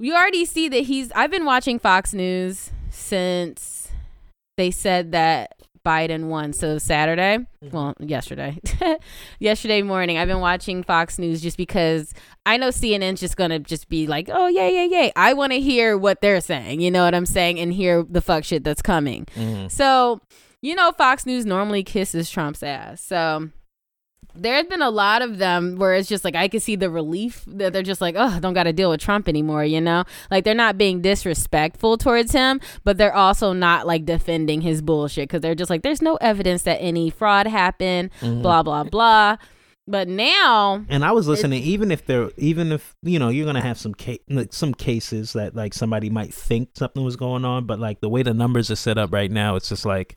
[0.00, 1.12] you already see that he's.
[1.12, 3.88] I've been watching Fox News since
[4.56, 5.54] they said that
[5.86, 6.52] Biden won.
[6.52, 7.76] So Saturday, Mm-hmm.
[7.76, 8.58] well, yesterday,
[9.38, 12.14] yesterday morning, I've been watching Fox News just because
[12.46, 15.10] I know CNN's just gonna just be like, oh yeah, yeah, yeah.
[15.16, 16.80] I want to hear what they're saying.
[16.80, 19.26] You know what I'm saying, and hear the fuck shit that's coming.
[19.36, 19.70] Mhm.
[19.70, 20.20] So,
[20.62, 23.02] you know, Fox News normally kisses Trump's ass.
[23.02, 23.48] So
[24.34, 27.44] there's been a lot of them where it's just like I can see the relief
[27.46, 30.04] that they're just like, oh, don't got to deal with Trump anymore, you know?
[30.30, 35.28] Like they're not being disrespectful towards him, but they're also not like defending his bullshit
[35.28, 38.42] because they're just like, there's no evidence that any fraud happened, Mhm.
[38.42, 39.36] blah, blah, blah.
[39.88, 43.60] But now, And I was listening, even if there, even if you know, you're gonna
[43.62, 47.64] have some ca- like some cases that like somebody might think something was going on,
[47.64, 50.16] but like the way the numbers are set up right now, it's just like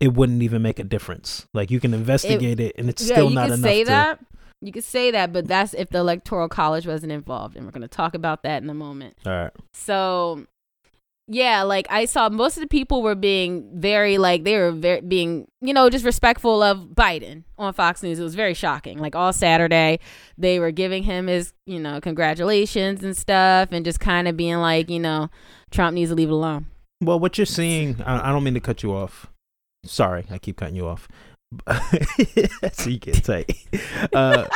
[0.00, 1.46] it wouldn't even make a difference.
[1.52, 3.70] Like you can investigate it, and it's yeah, still you not could enough.
[3.70, 4.20] say to, that.
[4.60, 7.82] You could say that, but that's if the electoral college wasn't involved, and we're going
[7.82, 9.16] to talk about that in a moment.
[9.26, 9.52] All right.
[9.72, 10.46] So,
[11.28, 15.00] yeah, like I saw most of the people were being very like they were very
[15.00, 18.18] being you know just respectful of Biden on Fox News.
[18.18, 18.98] It was very shocking.
[18.98, 20.00] Like all Saturday,
[20.36, 24.56] they were giving him his you know congratulations and stuff, and just kind of being
[24.56, 25.30] like you know
[25.70, 26.66] Trump needs to leave it alone.
[27.00, 29.26] Well, what you're seeing, I, I don't mean to cut you off.
[29.84, 31.08] Sorry, I keep cutting you off.
[32.72, 33.54] so you get tight.
[34.12, 34.46] Uh,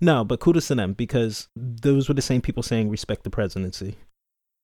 [0.00, 3.96] no, but kudos to them because those were the same people saying respect the presidency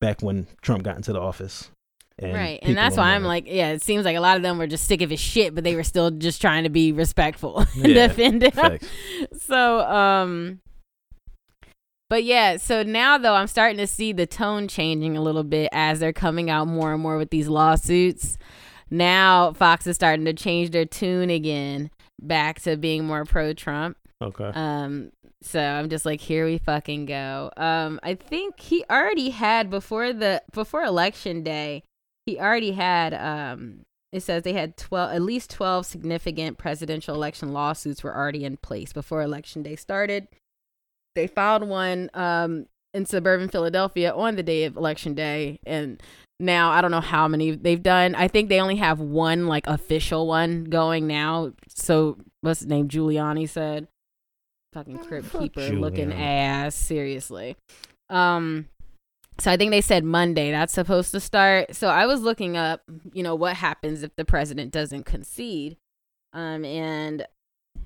[0.00, 1.70] back when Trump got into the office.
[2.18, 4.58] And right, and that's why I'm like, yeah, it seems like a lot of them
[4.58, 7.58] were just sick of his shit, but they were still just trying to be respectful
[7.74, 8.50] and Yeah, defend him.
[8.52, 8.86] Facts.
[9.40, 10.60] so um
[12.10, 15.70] but yeah so now though i'm starting to see the tone changing a little bit
[15.72, 18.36] as they're coming out more and more with these lawsuits
[18.92, 24.52] now fox is starting to change their tune again back to being more pro-trump Okay.
[24.54, 25.10] Um,
[25.42, 27.50] so I'm just like, here we fucking go.
[27.56, 31.82] Um, I think he already had before the before election day,
[32.26, 33.80] he already had um
[34.12, 38.58] it says they had 12 at least 12 significant presidential election lawsuits were already in
[38.58, 40.28] place before election day started.
[41.16, 46.00] They filed one um in suburban Philadelphia on the day of election day and
[46.42, 48.14] now I don't know how many they've done.
[48.14, 51.52] I think they only have one like official one going now.
[51.68, 52.88] So what's his name?
[52.88, 53.88] Giuliani said
[54.72, 57.56] fucking crypt fuck keeper looking ass seriously
[58.08, 58.66] um
[59.38, 62.80] so i think they said monday that's supposed to start so i was looking up
[63.12, 65.76] you know what happens if the president doesn't concede
[66.32, 67.26] um and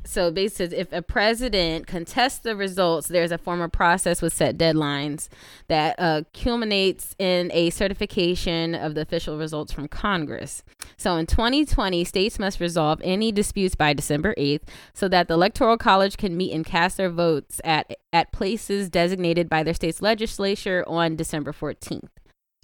[0.05, 5.29] so basically if a president contests the results there's a formal process with set deadlines
[5.69, 10.63] that uh, culminates in a certification of the official results from congress
[10.97, 14.63] so in 2020 states must resolve any disputes by december 8th
[14.95, 19.49] so that the electoral college can meet and cast their votes at at places designated
[19.49, 22.09] by their state's legislature on december 14th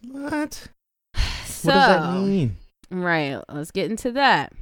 [0.08, 0.68] What?
[1.44, 2.56] so what does that mean?
[2.92, 3.40] Right.
[3.48, 4.52] Let's get into that.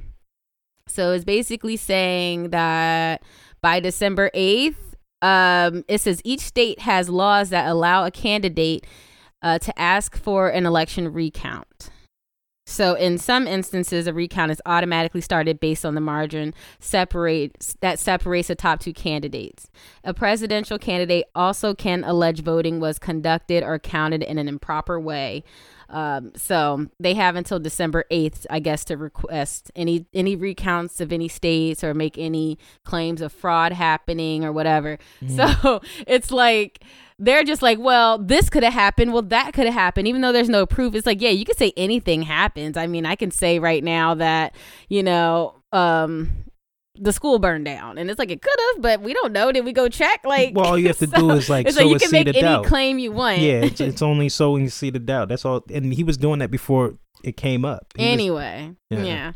[0.87, 3.23] So it's basically saying that
[3.61, 4.75] by December 8th,
[5.21, 8.85] um, it says each state has laws that allow a candidate
[9.41, 11.91] uh, to ask for an election recount.
[12.71, 17.99] So in some instances, a recount is automatically started based on the margin separates that
[17.99, 19.69] separates the top two candidates.
[20.05, 25.43] A presidential candidate also can allege voting was conducted or counted in an improper way.
[25.91, 31.11] Um, so they have until December eighth, I guess, to request any any recounts of
[31.11, 34.97] any states or make any claims of fraud happening or whatever.
[35.27, 36.83] So it's like
[37.19, 39.13] they're just like, well, this could have happened.
[39.13, 40.95] Well, that could have happened, even though there's no proof.
[40.95, 42.77] It's like, yeah, you could say anything happens.
[42.77, 44.55] I mean, I can say right now that
[44.87, 46.31] you know, um,
[47.01, 49.51] the school burned down, and it's like it could have, but we don't know.
[49.51, 50.21] Did we go check?
[50.23, 52.41] Like, Well, all you have to do is, like, like you can seed make any
[52.41, 52.65] doubt.
[52.65, 53.39] claim you want.
[53.39, 55.29] Yeah, it's, it's only sowing the seed of doubt.
[55.29, 55.63] That's all.
[55.73, 57.87] And he was doing that before it came up.
[57.97, 59.03] He Anyway, Yeah.
[59.03, 59.31] yeah.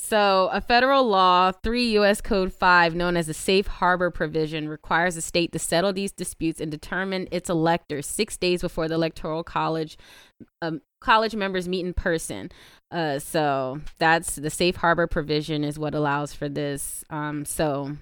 [0.00, 2.20] So, a federal law, 3 U.S.
[2.20, 6.60] Code 5, known as the Safe Harbor Provision, requires a state to settle these disputes
[6.60, 9.98] and determine its electors six days before the Electoral College
[10.62, 12.50] um, college members meet in person.
[12.90, 17.04] Uh, so, that's the Safe Harbor Provision is what allows for this.
[17.10, 17.96] Um, so,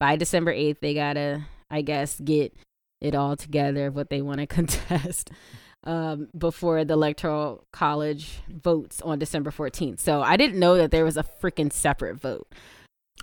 [0.00, 2.54] by December 8th, they got to, I guess, get
[3.00, 5.30] it all together of what they want to contest
[5.84, 10.00] um, before the electoral college votes on December 14th.
[10.00, 12.48] So I didn't know that there was a freaking separate vote.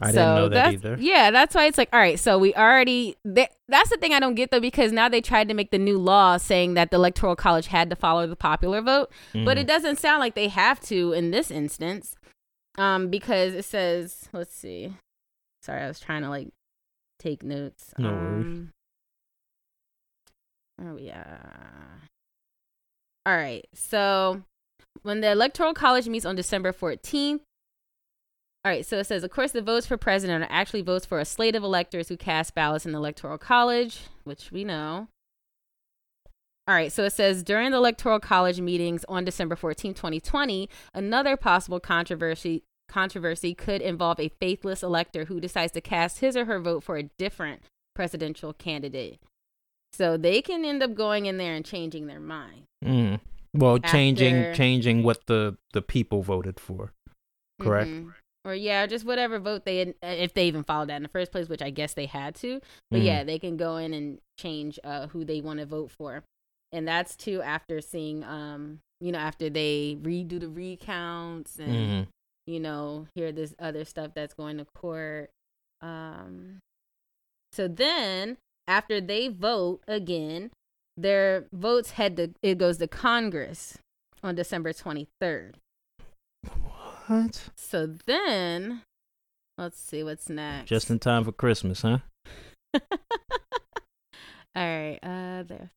[0.01, 0.97] I so didn't know that that's, either.
[0.99, 4.19] Yeah, that's why it's like, all right, so we already, they, that's the thing I
[4.19, 6.97] don't get though, because now they tried to make the new law saying that the
[6.97, 9.61] electoral college had to follow the popular vote, but Mhm.
[9.61, 12.15] it doesn't sound like they have to in this instance,
[12.77, 14.93] um, because it says, let's see,
[15.61, 16.49] sorry, I was trying to like
[17.19, 17.93] take notes.
[17.97, 18.45] No worries.
[18.45, 18.71] um,
[20.81, 21.41] are we at?
[23.25, 23.65] All right.
[23.73, 24.43] So
[25.03, 27.39] when the Electoral College meets on December 14th,
[28.65, 31.19] all right, so it says, of course, the votes for president are actually votes for
[31.19, 35.07] a slate of electors who cast ballots in the Electoral College, which we know.
[36.67, 41.37] All right, so it says during the Electoral College meetings on December 14, 2020, another
[41.37, 46.59] possible controversy controversy could involve a faithless elector who decides to cast his or her
[46.59, 47.61] vote for a different
[47.93, 49.19] presidential candidate.
[49.93, 52.63] So they can end up going in there and changing their mind.
[52.83, 53.19] Mm.
[53.53, 56.93] Well, changing After- changing what the the people voted for.
[57.61, 57.89] Correct.
[57.89, 58.13] Mhm.
[58.45, 61.31] Or yeah, just whatever vote they had, if they even followed that in the first
[61.31, 62.61] place, which I guess they had to.
[62.91, 63.05] But Mhm.
[63.05, 66.23] yeah, they can go in and change uh, who they want to vote for,
[66.71, 71.73] and that's too after seeing, um, you know, after they redo the recounts and
[72.05, 72.07] Mhm.
[72.45, 75.31] you know hear this other stuff that's going to court.
[75.81, 76.59] Um,
[77.51, 80.51] so then after they vote again,
[80.97, 83.79] their votes head to it goes to Congress
[84.21, 85.57] on December twenty third.
[87.07, 87.49] What?
[87.55, 88.81] So then,
[89.57, 90.69] let's see what's next.
[90.69, 91.99] Just in time for Christmas, huh?
[92.73, 92.79] All
[94.55, 94.99] right.
[95.03, 95.71] Uh, there.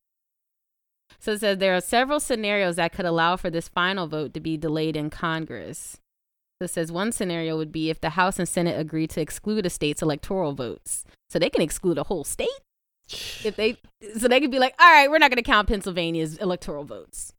[1.19, 4.39] So it says there are several scenarios that could allow for this final vote to
[4.39, 5.97] be delayed in Congress.
[6.59, 9.65] So it says one scenario would be if the House and Senate agree to exclude
[9.65, 11.03] a state's electoral votes.
[11.29, 12.49] So they can exclude a whole state
[13.43, 13.77] if they.
[14.17, 17.33] So they could be like, all right, we're not going to count Pennsylvania's electoral votes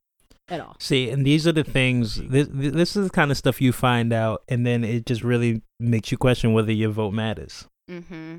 [0.51, 0.77] at all.
[0.79, 2.17] See, and these are the things.
[2.17, 5.63] This this is the kind of stuff you find out, and then it just really
[5.79, 7.67] makes you question whether your vote matters.
[7.91, 8.39] Mm-hmm.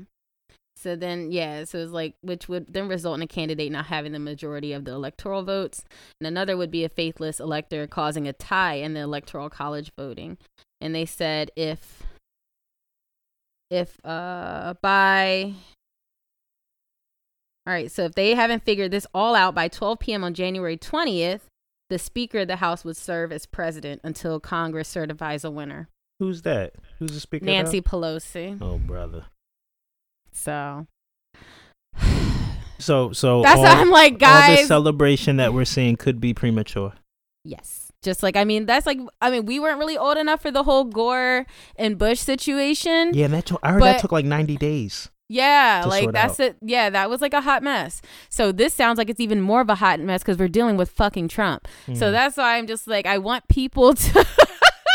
[0.82, 4.10] So then, yeah, so it's like, which would then result in a candidate not having
[4.10, 5.84] the majority of the electoral votes.
[6.20, 10.38] And another would be a faithless elector causing a tie in the electoral college voting.
[10.80, 12.02] And they said if
[13.70, 15.54] if uh by
[17.64, 20.24] all right, so if they haven't figured this all out by 12 p.m.
[20.24, 21.42] on January 20th,
[21.92, 25.90] the Speaker of the House would serve as president until Congress certifies a winner.
[26.20, 26.72] Who's that?
[26.98, 27.44] Who's the speaker?
[27.44, 27.52] now?
[27.52, 28.56] Nancy Pelosi.
[28.62, 29.26] Oh, brother.
[30.32, 30.86] So
[32.78, 34.30] So, so that's all, I'm like, guys.
[34.30, 34.58] all guys.
[34.60, 36.94] this celebration that we're seeing could be premature.
[37.44, 37.92] Yes.
[38.02, 40.62] Just like I mean, that's like I mean, we weren't really old enough for the
[40.62, 41.44] whole Gore
[41.76, 43.12] and Bush situation.
[43.12, 45.10] Yeah, and that took, I heard But- that took like 90 days.
[45.32, 46.46] Yeah, like that's out.
[46.48, 46.56] it.
[46.60, 48.02] Yeah, that was like a hot mess.
[48.28, 50.90] So this sounds like it's even more of a hot mess because we're dealing with
[50.90, 51.66] fucking Trump.
[51.86, 52.12] So Mm.
[52.12, 54.26] that's why I'm just like, I want people to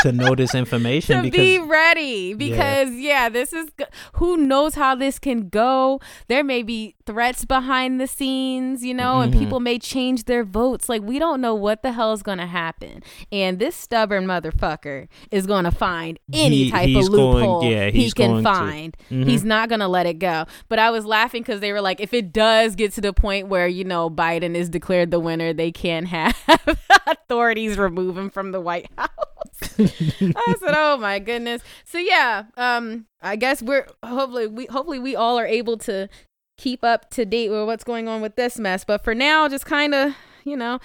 [0.03, 3.29] to know this information to because be ready because yeah.
[3.29, 3.67] this is
[4.13, 5.99] who knows how this can go.
[6.27, 9.39] There may be threats behind the scenes, you know, and Mhm.
[9.39, 10.87] people may change their votes.
[10.89, 13.01] Like we don't know what the hell is going to happen.
[13.31, 17.63] And this stubborn motherfucker is going to find any He- type of he's going- loophole
[17.63, 18.95] yeah, he can find.
[19.09, 19.25] Mhm.
[19.27, 20.45] He's not going to let it go.
[20.69, 23.47] But I was laughing because they were like, if it does get to the point
[23.47, 26.35] where, you know, Biden is declared the winner, they can't have
[27.07, 29.09] authorities remove him from the White House.
[29.79, 35.15] I said, "Oh my goodness." So yeah, um, I guess we're hopefully we hopefully we
[35.15, 36.09] all are able to
[36.57, 38.83] keep up to date with what's going on with this mess.
[38.83, 40.79] But for now, just kind of you know,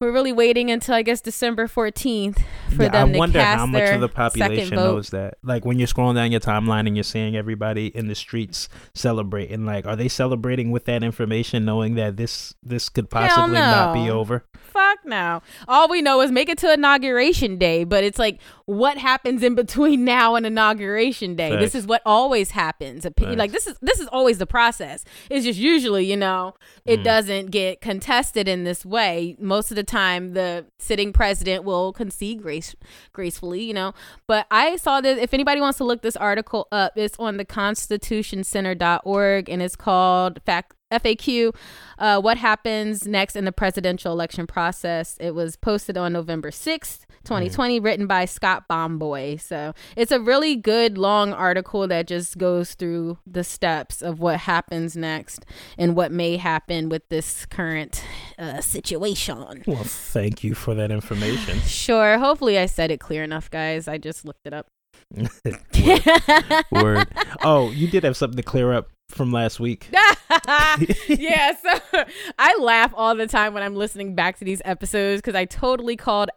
[0.00, 2.38] we're really waiting until I guess December fourteenth
[2.76, 5.38] for Yeah, them I to wonder cast how much of the population knows that.
[5.42, 9.64] Like when you're scrolling down your timeline and you're seeing everybody in the streets celebrating,
[9.64, 14.10] like are they celebrating with that information, knowing that this this could possibly not be
[14.10, 14.44] over?
[14.72, 15.42] Fuck no.
[15.68, 19.54] All we know is make it to inauguration day, but it's like what happens in
[19.54, 21.56] between now and inauguration day.
[21.56, 23.06] This is what always happens.
[23.18, 25.04] Like this is this is always the process.
[25.30, 26.54] It's just usually, you know,
[26.86, 27.04] it Mm.
[27.04, 29.36] doesn't get contested in this way.
[29.38, 32.74] Most of the time the sitting president will concede grace
[33.12, 33.92] gracefully, you know.
[34.26, 37.44] But I saw this if anybody wants to look this article up, it's on the
[37.44, 41.54] constitutioncenter.org and it's called fact FAQ,
[41.98, 45.16] uh, what happens next in the presidential election process.
[45.20, 49.36] It was posted on November 6th, 2020, written by Scott Bomboy.
[49.36, 54.40] So it's a really good long article that just goes through the steps of what
[54.40, 55.44] happens next
[55.78, 58.04] and what may happen with this current
[58.38, 59.62] uh, situation.
[59.66, 61.60] Well, thank you for that information.
[61.82, 62.18] Sure.
[62.18, 63.88] Hopefully, I said it clear enough, guys.
[63.88, 64.66] I just looked it up.
[66.72, 67.08] Word.
[67.42, 69.88] Oh, you did have something to clear up from last week.
[71.08, 72.02] yeah, so
[72.38, 75.96] I laugh all the time when I'm listening back to these episodes because I totally
[75.96, 76.30] called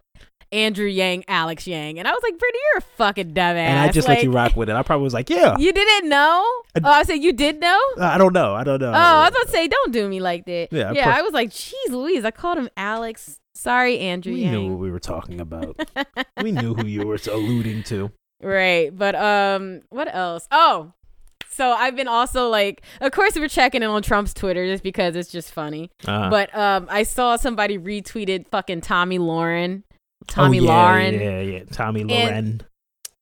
[0.51, 3.91] Andrew Yang Alex Yang, and I was like, "Brittany, you're a fucking dumbass." And I
[3.91, 4.75] just like, let you rock with it.
[4.75, 5.55] I probably was like, yeah.
[5.59, 6.43] You didn't know?
[6.75, 7.79] I- oh, I said you did know.
[7.99, 8.53] I don't know.
[8.53, 8.89] I don't know.
[8.89, 10.67] Oh, I was about to say, don't do me like that.
[10.71, 13.39] Yeah, Yeah, per- I was like, "Jeez, Louise," I called him Alex.
[13.55, 14.51] Sorry, Andrew we Yang.
[14.51, 15.79] knew what we were talking about.
[16.41, 18.11] we knew who you were alluding to.
[18.41, 18.95] Right.
[18.95, 20.47] But um what else?
[20.51, 20.91] Oh.
[21.55, 25.15] So I've been also like of course we're checking in on Trump's Twitter just because
[25.15, 25.89] it's just funny.
[26.05, 29.83] Uh, But um I saw somebody retweeted fucking Tomi Lahren.
[30.27, 31.19] Tomi oh, yeah, Lahren.
[31.19, 31.63] Yeah, yeah.
[31.65, 32.61] Tomi Lahren.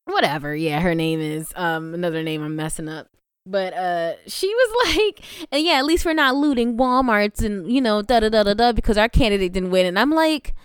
[0.06, 0.56] Whatever.
[0.56, 3.08] Yeah, her name is um another name I'm messing up.
[3.46, 7.82] But uh she was like, and yeah, at least we're not looting Walmarts and you
[7.82, 9.86] know, da da da da da because our candidate didn't win.
[9.86, 10.56] And I'm like,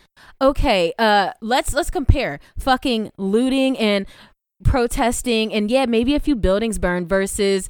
[0.40, 4.06] okay, uh let's let's compare fucking looting and
[4.64, 7.68] protesting and yeah, maybe a few buildings burned versus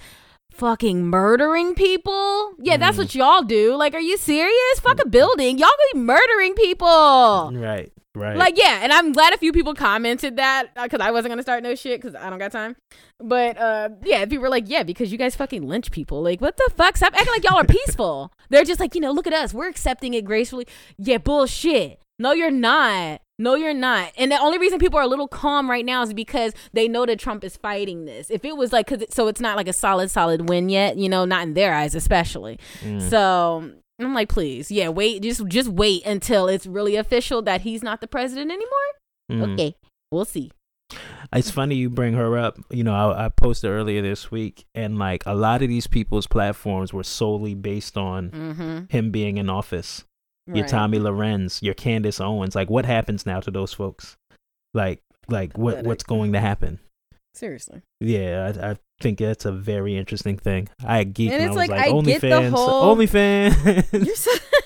[0.53, 2.53] fucking murdering people.
[2.59, 3.01] Yeah, that's Mm.
[3.01, 3.77] what y'all do.
[3.77, 4.81] Like, are you serious?
[4.81, 5.59] Fuck a building.
[5.59, 7.53] Y'all be murdering people.
[7.55, 8.37] Right, right.
[8.37, 11.62] Like, yeah, and I'm glad a few people commented that because I wasn't gonna start
[11.62, 12.74] no shit because I don't got time.
[13.20, 16.22] But uh, yeah, people were like, yeah, because you guys fucking lynch people.
[16.22, 16.96] Like, what the fuck?
[16.96, 18.33] Stop acting like y'all are peaceful.
[18.51, 19.55] They're just like, you know, look at us.
[19.55, 20.66] We're accepting it gracefully.
[20.98, 22.01] Yeah, bullshit.
[22.18, 23.20] No, you're not.
[23.40, 24.12] No, you're not.
[24.18, 27.07] And the only reason people are a little calm right now is because they know
[27.07, 28.31] that Trump is fighting this.
[28.31, 30.96] If it was like, cause it, so it's not like a solid, solid win yet,
[30.98, 32.59] you know, not in their eyes, especially.
[32.83, 33.09] Mm.
[33.09, 33.70] So
[34.01, 38.01] I'm like, please, yeah, wait, just just wait until it's really official that he's not
[38.01, 38.68] the president anymore.
[39.31, 39.53] Mm.
[39.55, 39.77] Okay,
[40.11, 40.51] we'll see.
[41.33, 42.59] It's funny you bring her up.
[42.70, 46.27] You know, I, I posted earlier this week, and like a lot of these people's
[46.27, 48.78] platforms were solely based on Mm-hmm.
[48.89, 50.05] him being in office.
[50.57, 52.55] Your Tomi Lahrens, your Candace Owens.
[52.55, 54.16] Like, what happens now to those folks?
[54.74, 55.86] Like, like what Pathetic.
[55.88, 56.78] what's going to happen?
[57.34, 57.82] Seriously.
[58.01, 60.68] Yeah, I, I think that's a very interesting thing.
[60.84, 64.07] I geeked And and, I it's was like, like, I get the OnlyFans, whole- OnlyFans.
[64.07, 64.30] You're so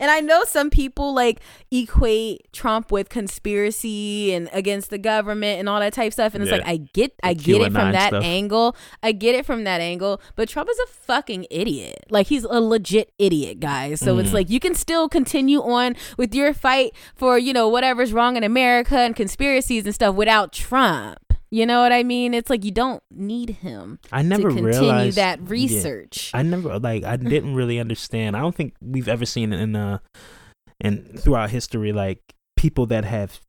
[0.00, 1.40] and I know some people like
[1.70, 6.34] equate Trump with conspiracy and against the government and all that type stuff.
[6.34, 6.58] And it's Yeah.
[6.58, 8.24] like I get I The get it from that stuff.
[8.24, 8.76] angle.
[9.02, 10.20] I get it from that angle.
[10.36, 12.04] But Trump is a fucking idiot.
[12.10, 14.00] Like he's a legit idiot, guys.
[14.00, 14.34] So it's Mhm.
[14.34, 18.44] like you can still continue on with your fight for, you know, whatever's wrong in
[18.44, 21.18] America and conspiracies and stuff without Trump.
[21.50, 22.34] You know what I mean?
[22.34, 25.46] It's like you don't need him I never to continue realized that yeah.
[25.48, 26.30] research.
[26.34, 28.36] I never like I didn't really understand.
[28.36, 29.98] I don't think we've ever seen in uh
[30.80, 32.20] and throughout history like
[32.56, 33.40] people that have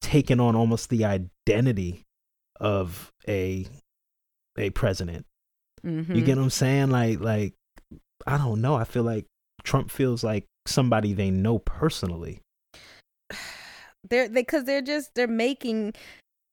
[0.00, 2.04] taken on almost the identity
[2.60, 3.66] of a
[4.56, 5.26] a president.
[5.84, 6.14] Mhm.
[6.14, 6.90] You get what I'm saying?
[6.90, 7.54] Like like
[8.26, 8.74] I don't know.
[8.74, 9.26] I feel like
[9.64, 12.40] Trump feels like somebody they know personally.
[14.08, 15.94] they're because they, are just they're making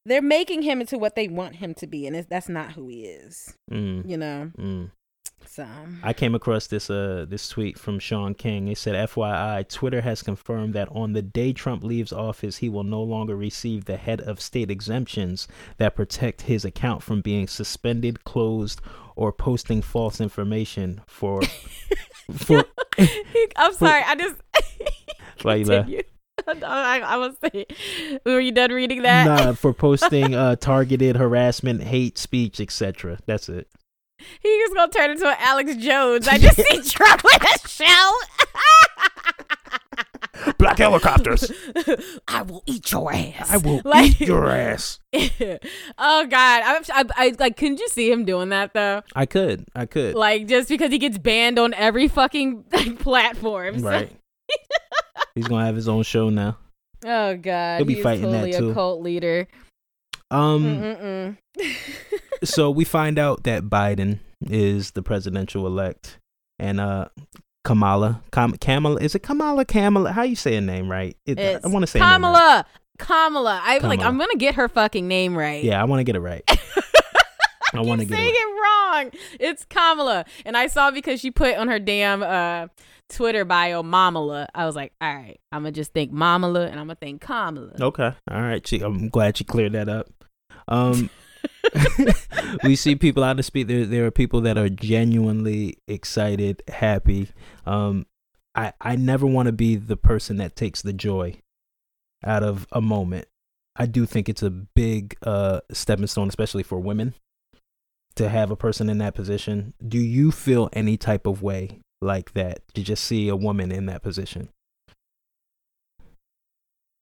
[0.05, 2.87] they're making him into what they want him to be and it's, that's not who
[2.87, 4.91] he is Mm, you know mm.
[5.45, 5.67] so
[6.03, 8.67] I came across this uh this tweet from Shaun King.
[8.67, 12.83] It said, "FYI, Twitter has confirmed that on the day Trump leaves office, he will
[12.83, 15.47] no longer receive the head of state exemptions
[15.77, 18.81] that protect his account from being suspended, closed,
[19.15, 21.41] or posting false information for
[22.33, 22.65] for
[23.55, 24.35] i'm sorry i just
[25.41, 26.01] Why you.
[26.63, 27.65] I, I was saying
[28.25, 33.19] were you done reading that nah, for posting uh targeted harassment, hate speech, etc.
[33.25, 33.67] That's it.
[34.41, 38.11] he gonna turn into an alex jones i just see trump in a show
[40.57, 41.51] Black helicopters.
[42.27, 44.99] i will eat your ass I will Like- eat your ass.
[45.13, 49.65] oh god I, I, I like couldn't you see him doing that though I could.
[49.75, 50.15] I could.
[50.15, 54.11] like just because he gets banned on every fucking like, platform so- Right.
[55.35, 56.57] He's gonna have his own show now.
[57.05, 58.71] Oh God, He'll be he's fighting that too.
[58.71, 59.47] a cult leader.
[60.31, 61.37] Um.
[62.43, 64.19] So we find out that Biden
[64.49, 66.19] is the presidential elect,
[66.59, 67.05] and uh,
[67.63, 69.65] Kamala, Kam- Kamala, is it Kamala?
[69.65, 71.15] Kamala, how you say her name right?
[71.25, 72.15] It, I want to say name right.
[72.15, 72.65] Kamala.
[72.99, 73.61] Kamala.
[73.63, 73.99] I like.
[73.99, 74.03] Kamala.
[74.03, 75.63] I'm gonna get her fucking name right.
[75.63, 76.43] Yeah, I want to get it right.
[77.77, 78.61] I want to get saying it.
[78.61, 79.11] Wrong.
[79.39, 82.67] It's Kamala, and I saw because she put on her damn uh
[83.09, 84.47] Twitter bio Momala.
[84.55, 87.73] I was like, all right, I'm gonna just think Momala, and I'm gonna think Kamala.
[87.79, 88.65] Okay, all right.
[88.65, 90.07] She, I'm glad she cleared that up.
[90.67, 91.09] Um,
[92.63, 93.67] we see people out to speak.
[93.67, 97.29] There, there are people that are genuinely excited, happy.
[97.65, 98.05] Um,
[98.55, 101.41] I, I never want to be the person that takes the joy
[102.23, 103.27] out of a moment.
[103.75, 107.13] I do think it's a big uh stepping stone, especially for women,
[108.15, 109.73] to have a person in that position.
[109.85, 113.85] Do you feel any type of way like that to just see a woman in
[113.87, 114.49] that position?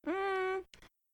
[0.08, 0.62] Mm,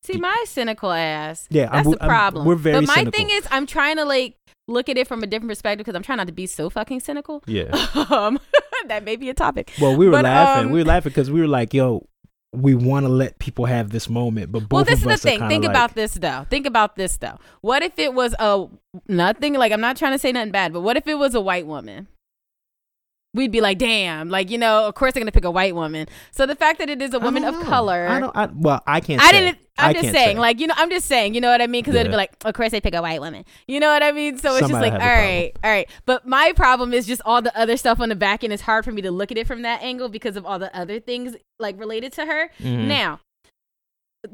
[0.03, 1.47] see, my cynical ass.
[1.49, 2.45] Yeah, That's I'm, the problem.
[2.45, 3.11] we're very but my cynical.
[3.11, 4.35] thing is, I'm trying to like
[4.67, 6.99] look at it from a different perspective because I'm trying not to be so fucking
[7.01, 7.43] cynical.
[7.47, 7.69] yeah.
[8.09, 8.39] um,
[8.87, 9.71] that may be a topic.
[9.81, 10.65] Well, we were But, laughing.
[10.67, 12.05] um, we were laughing because we were like, "Yo,
[12.53, 15.11] we want to let people have this moment," but both well, this of is the
[15.11, 15.49] us are thing.
[15.49, 16.45] Think like, about this though.
[16.49, 17.37] Think about this though.
[17.61, 18.67] What if it was a
[19.07, 19.53] nothing?
[19.53, 21.67] Like I'm not trying to say nothing bad, but what if it was a white
[21.67, 22.07] woman?
[23.35, 26.07] We'd be like, damn, like you know, of course they're gonna pick a white woman.
[26.31, 27.63] So the fact that it is a woman of know.
[27.63, 28.35] color, I don't.
[28.35, 29.21] I, well, I can't.
[29.21, 29.39] I say.
[29.39, 29.59] didn't.
[29.79, 30.39] I'm I just saying, say.
[30.39, 31.83] like you know, I'm just saying, you know what I mean?
[31.83, 33.45] Because it'd be like, of course they pick a white woman.
[33.67, 34.37] You know what I mean?
[34.37, 35.89] So it's Somebody just like, all right, all right.
[36.05, 38.53] But my problem is just all the other stuff on the back end.
[38.53, 40.75] It's hard for me to look at it from that angle because of all the
[40.77, 42.51] other things like related to her.
[42.61, 42.87] Mhm.
[42.87, 43.19] Now,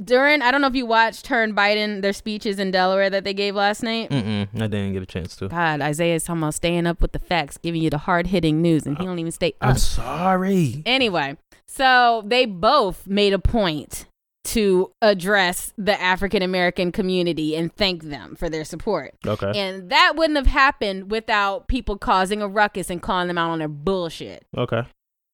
[0.04, 3.24] during I don't know if you watched her and Biden their speeches in Delaware that
[3.24, 4.10] they gave last night.
[4.10, 5.48] Mm-mm, I didn't get a chance to.
[5.48, 8.86] God, Isaiah's talking about staying up with the facts, giving you the hard hitting news,
[8.88, 10.82] and he don't even stay I'm sorry.
[10.88, 11.38] Anyway,
[11.68, 14.08] so they both made a point
[14.46, 19.14] to address the African American community and thank them for their support.
[19.26, 19.52] Okay.
[19.56, 23.60] And that wouldn't have happened without people causing a ruckus and calling them out on
[23.60, 24.46] their bullshit.
[24.58, 24.84] Okay.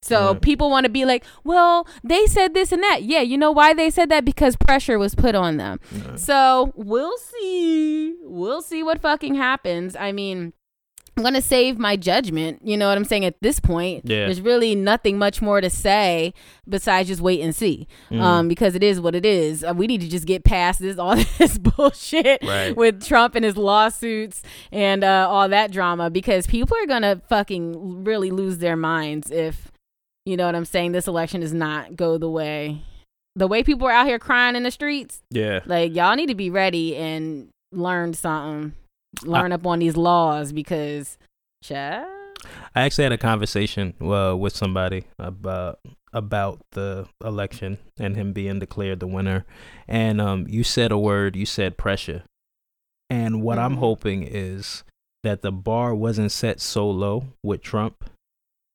[0.03, 0.41] So Right.
[0.41, 3.03] people want to be like, well, they said this and that.
[3.03, 4.25] Yeah, you know why they said that?
[4.25, 5.79] Because pressure was put on them.
[6.07, 6.19] Right.
[6.19, 8.15] So we'll see.
[8.23, 9.95] We'll see what fucking happens.
[9.95, 10.53] I mean,
[11.17, 12.61] I'm gonna save my judgment.
[12.63, 13.25] You know what I'm saying?
[13.25, 14.25] At this point, Yeah.
[14.25, 16.33] there's really nothing much more to say
[16.67, 17.87] besides just wait and see.
[18.09, 18.21] Mm.
[18.21, 19.63] Um, because it is what it is.
[19.63, 22.75] Uh, we need to just get past this all this bullshit Right.
[22.75, 24.41] with Trump and his lawsuits
[24.71, 26.09] and uh, all that drama.
[26.09, 29.69] Because people are gonna fucking really lose their minds if
[30.25, 30.93] you know what I'm saying.
[30.93, 32.81] This election does not go the way
[33.35, 35.21] the way people are out here crying in the streets.
[35.29, 35.59] Yeah.
[35.65, 38.73] Like y'all need to be ready and learn something.
[39.23, 41.17] Learn up on these laws because
[41.63, 42.07] child.
[42.73, 45.79] I actually had a conversation uh, with somebody about
[46.13, 49.45] about the election and him being declared the winner.
[49.87, 51.35] And um, you said a word.
[51.35, 52.23] You said pressure.
[53.09, 53.79] And what I'm Mhm.
[53.79, 54.83] hoping is
[55.23, 58.09] that the bar wasn't set so low with Trump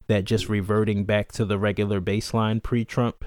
[0.06, 3.24] that just reverting back to the regular baseline pre-Trump.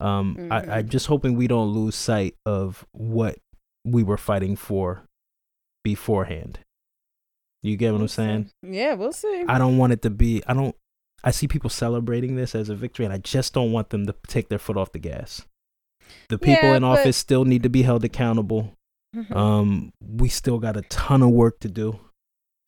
[0.00, 0.88] Um, I, I Mhm.
[0.88, 3.38] just hoping we don't lose sight of what
[3.84, 5.04] we were fighting for
[5.84, 6.58] beforehand.
[7.62, 8.50] You get what I'm saying?
[8.62, 9.44] Yeah, we'll see.
[9.48, 10.42] I don't want it to be.
[10.46, 10.74] I don't.
[11.22, 14.14] I see people celebrating this as a victory, and I just don't want them to
[14.26, 15.46] take their foot off the gas.
[16.28, 18.72] The people Yeah, in but- office still need to be held accountable.
[19.16, 19.34] Mm-hmm.
[19.34, 21.98] Um, we still got a ton of work to do,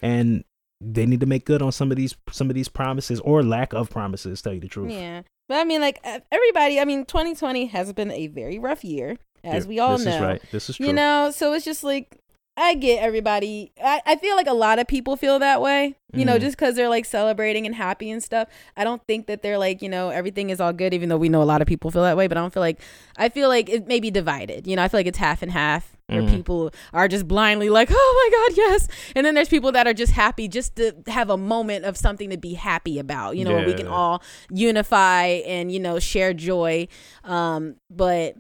[0.01, 0.45] and
[0.81, 3.75] they need to make good on some of these some of these promises or lack
[3.75, 4.41] of promises.
[4.41, 4.93] Tell you the truth.
[4.93, 5.23] Yeah.
[5.49, 6.01] But I mean, like
[6.33, 10.07] everybody, I mean, 2020 has been a very rough year, as Yeah, we all this
[10.07, 10.14] know.
[10.17, 10.43] is right.
[10.51, 10.87] This is true.
[10.87, 12.19] You know, so it's just like
[12.59, 13.73] I get everybody.
[13.83, 15.97] I, I feel like a lot of people feel that way.
[16.15, 16.41] You know, Mhm.
[16.41, 18.49] just because they're like celebrating and happy and stuff.
[18.77, 21.29] I don't think that they're like you know everything is all good, even though we
[21.29, 22.27] know a lot of people feel that way.
[22.27, 22.81] But I don't feel like
[23.19, 24.67] I feel like it may be divided.
[24.67, 25.93] You know, I feel like it's half and half.
[26.07, 26.31] Where Mhm.
[26.31, 28.87] people are just blindly like, oh my God, yes.
[29.17, 32.31] And then there's people that are just happy just to have a moment of something
[32.31, 36.33] to be happy about, you know, where we can all unify and, you know, share
[36.33, 36.87] joy.
[37.25, 38.37] Um, but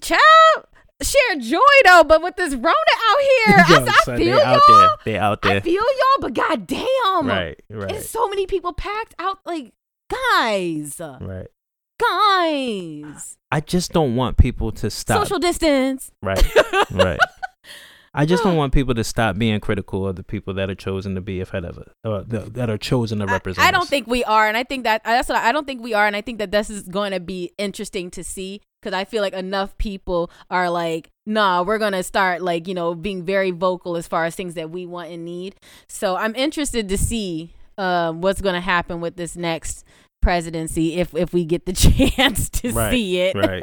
[0.00, 0.66] child,
[1.02, 4.60] share joy though, but with this Rona out here, I, Yo, I son, feel y'all.
[4.68, 4.88] there.
[5.04, 5.56] They out there.
[5.56, 6.86] I feel y'all, but goddamn.
[7.26, 7.60] Right.
[7.68, 7.90] Right.
[7.92, 9.72] It's so many people packed out like
[10.08, 11.00] guys.
[11.00, 11.46] right.
[12.00, 13.36] Guys.
[13.52, 15.22] I just don't want people to stop.
[15.22, 16.10] Social distance.
[16.22, 16.42] Right.
[16.90, 17.18] right.
[18.12, 21.14] I just don't want people to stop being critical of the people that are chosen
[21.14, 23.64] to be ahead of it, or the, that are chosen to represent.
[23.66, 23.88] I, don't us.
[23.88, 26.06] think we are, and I think that that's what I, I don't think we are,
[26.06, 29.22] and I think that this is going to be interesting to see because I feel
[29.22, 33.96] like enough people are like, nah, we're gonna start like you know being very vocal
[33.96, 35.54] as far as things that we want and need.
[35.88, 39.84] So I'm interested to see um, what's going to happen with this next
[40.20, 41.72] presidency if if we get the
[42.16, 43.34] chance to Right, see it.
[43.36, 43.62] right.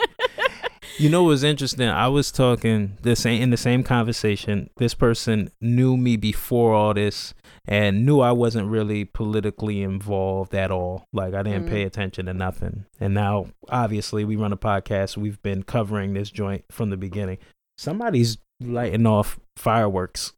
[0.99, 1.87] You know what was interesting?
[1.87, 4.71] I was talking the same in the same conversation.
[4.77, 7.35] This person knew me before all this
[7.67, 11.05] and knew I wasn't really politically involved at all.
[11.13, 11.87] Like I didn't pay Mm.
[11.87, 12.85] attention to nothing.
[12.99, 15.17] And now obviously we run a podcast.
[15.17, 17.37] We've been covering this joint from the beginning.
[17.77, 20.33] Somebody's lighting off fireworks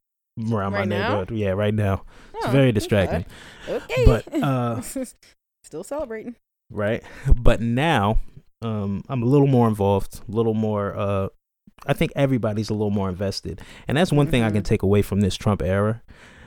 [0.51, 1.07] around my Right now?
[1.19, 1.31] neighborhood.
[1.37, 2.03] Yeah, right now.
[2.33, 2.71] It's Oh, very okay.
[2.73, 3.25] distracting.
[3.69, 4.81] Okay, But, uh,
[5.63, 6.35] still celebrating.
[6.69, 7.01] right?
[7.33, 8.19] But now,
[8.61, 10.95] um, I'm a little more involved, a little more.
[10.97, 11.27] Uh,
[11.85, 14.65] I think everybody's a little more invested, and that's one thing I can Mhm.
[14.65, 16.01] take away from this Trump era.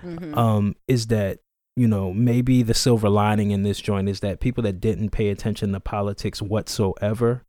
[0.04, 0.36] Mhm.
[0.36, 1.38] Um, is that
[1.76, 5.28] you know maybe the silver lining in this joint is that people that didn't pay
[5.30, 7.44] attention to politics whatsoever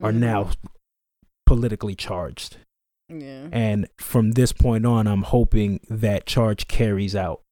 [0.00, 0.18] are Mhm.
[0.18, 0.50] now
[1.46, 2.58] politically charged,
[3.08, 3.48] yeah.
[3.52, 7.42] and from this point on, I'm hoping that charge carries out.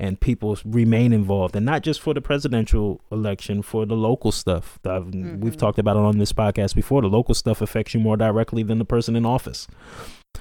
[0.00, 4.78] And people remain involved, and not just for the presidential election, for the local stuff.
[4.84, 7.02] that I've- We've talked about it on this podcast before.
[7.02, 9.66] The local stuff affects you more directly than the person in office.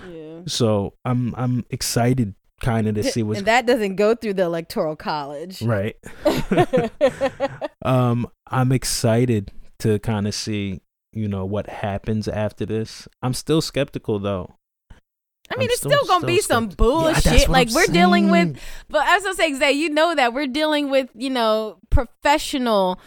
[0.08, 0.42] Yeah.
[0.46, 4.44] So I'm I'm excited, kind of, to see what's and that doesn't go through the
[4.44, 5.62] electoral college.
[5.64, 5.96] right.
[7.84, 10.82] um, I'm excited to kind of see,
[11.14, 13.08] you know, what happens after this.
[13.24, 14.56] I'm still skeptical though.
[15.50, 16.66] I mean, I'm it's still- still gonna still be some.
[16.70, 17.26] Yeah, bullshit.
[17.42, 18.58] what like I'm we're dealing with, saying.
[18.90, 23.00] but I was gonna say, Zay, you know that we're dealing with, you know, professional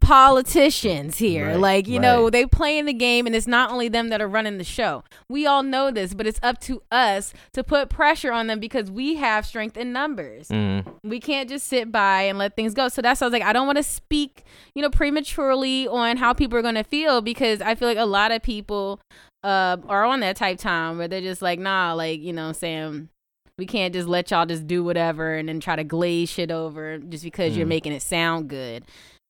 [0.00, 1.48] politicians here.
[1.48, 2.32] Right, like, you know, right.
[2.32, 5.04] they playing the game, and it's not only them that are running the show.
[5.28, 8.90] We all know this, but it's up to us to put pressure on them because
[8.90, 10.48] we have strength in numbers.
[10.48, 12.88] Mm, We can't just sit by and let things go.
[12.88, 16.16] So that's why I was like, I don't want to speak, you know, prematurely on
[16.16, 19.00] how people are to feel because I feel like a lot of people
[19.44, 23.08] uh, are on that type time where they're just like, nah, like, you know, saying
[23.58, 26.98] we can't just let y'all just do whatever and then try to glaze shit over
[26.98, 27.70] just because you're Mm.
[27.70, 28.84] making it sound good.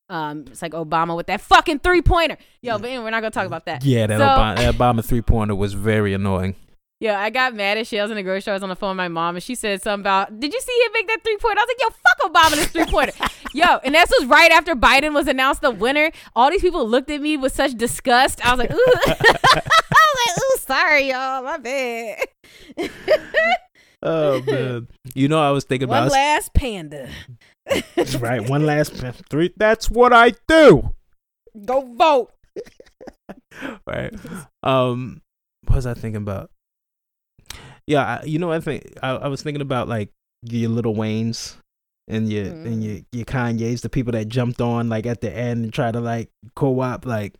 [0.08, 2.36] Um, it's like Obama with that fucking three pointer.
[2.60, 3.84] Yo, but anyway, we're not gonna talk about that.
[3.84, 6.54] yeah, that So- Obama, that Obama three pointer was very annoying.
[7.02, 7.98] Yeah, I got mad at shit.
[7.98, 8.52] I was in the grocery store.
[8.52, 10.60] I was on the phone with my mom, and she said something about, "Did you
[10.60, 13.12] see him make that three pointer?" I was like, "Yo, fuck Obama, this three pointer."
[13.54, 16.12] Yo, and this was right after Biden was announced the winner.
[16.36, 18.46] All these people looked at me with such disgust.
[18.46, 22.18] I was like, "Ooh," I was like, "Ooh, sorry, y'all, my bad."
[24.04, 27.08] Oh man, you know I was thinking One about one last panda.
[28.18, 28.48] Right.
[28.50, 28.94] One last
[29.30, 29.54] three.
[29.56, 30.92] That's what I do.
[31.64, 32.32] Go vote.
[33.86, 34.12] Right.
[34.62, 35.20] Um,
[35.66, 36.50] what was I thinking about?
[37.86, 40.10] Yeah, I, you know, I think I, I was thinking about like
[40.42, 41.54] your little Waynes
[42.08, 42.66] and your Mm.
[42.66, 45.92] and your your Kanye's, the people that jumped on like at the end and try
[45.92, 47.06] to like co-op.
[47.06, 47.34] Like,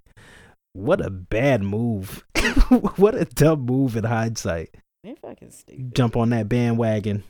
[0.72, 2.24] what a bad move!
[2.96, 4.74] what a dumb move in hindsight.
[5.04, 5.94] Man, fucking stupid.
[5.94, 7.24] Jump on that bandwagon.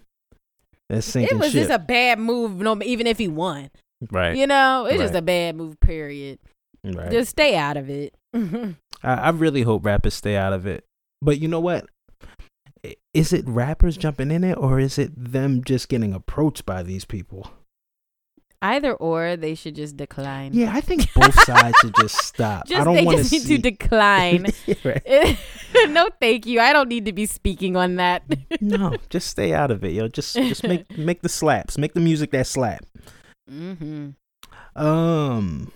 [0.89, 1.69] That's sinking It was ship.
[1.69, 2.57] just a bad move.
[2.57, 3.71] No, even if he won,
[4.11, 4.37] right.
[4.37, 5.81] you know, it's just a bad move.
[5.81, 6.39] Period.
[6.85, 7.11] right.
[7.11, 8.15] Just stay out of it.
[8.35, 10.85] I, I really hope rappers stay out of it.
[11.23, 11.87] But you know what?
[13.15, 17.05] Is it rappers jumping in it or is it them just getting approached by these
[17.05, 17.51] people?
[18.63, 20.53] Either or, they should just decline.
[20.55, 22.69] Yeah, I think both sides should just stop.
[22.69, 23.57] Just I don't they want to just need see.
[23.57, 24.47] to decline.
[25.89, 26.61] No, thank you.
[26.61, 28.23] I don't need to be speaking on that.
[28.61, 30.07] No, just stay out of it, yo.
[30.07, 31.79] Just just make make the slaps.
[31.79, 32.85] Make the music that slap.
[33.51, 34.11] mm-hmm.
[34.77, 35.73] Um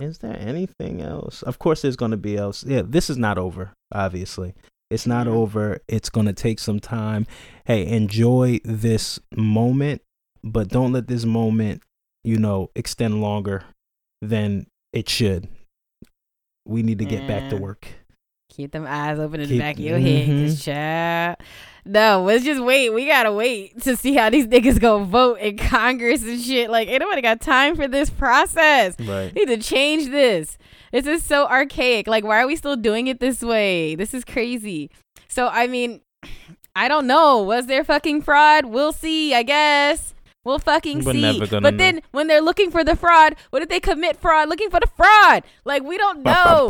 [0.00, 1.42] is there anything else?
[1.42, 2.64] Of course there's gonna be else.
[2.64, 4.54] Yeah, this is not over, obviously.
[4.88, 5.80] It's not over.
[5.88, 7.26] It's going to take some time.
[7.64, 10.00] Hey, enjoy this moment,
[10.46, 11.82] but don't let this moment,
[12.24, 13.64] you know, extend longer
[14.22, 15.48] than it should.
[16.66, 17.86] We need to get back to work.
[18.50, 20.28] Keep them eyes open in the back of your head.
[20.28, 20.46] Mhm.
[20.46, 21.36] Cause child.
[21.84, 22.90] No, let's just wait.
[22.90, 26.70] We gotta wait to see how these niggas go vote in Congress and shit.
[26.70, 28.96] Like, ain't nobody got time for this process.
[28.98, 29.34] Right.
[29.34, 30.58] need to change this.
[30.92, 32.06] This is so archaic.
[32.06, 33.94] Like, why are we still doing it this way?
[33.94, 34.90] This is crazy.
[35.28, 36.00] So, I mean,
[36.76, 37.42] I don't know.
[37.42, 38.66] Was there fucking fraud?
[38.66, 40.14] We'll see, I guess.
[40.46, 41.40] We'll fucking We're see.
[41.40, 41.70] but know.
[41.72, 44.86] then when they're looking for the fraud, what if they commit fraud looking for the
[44.86, 45.42] fraud?
[45.64, 46.68] Like, we don't know.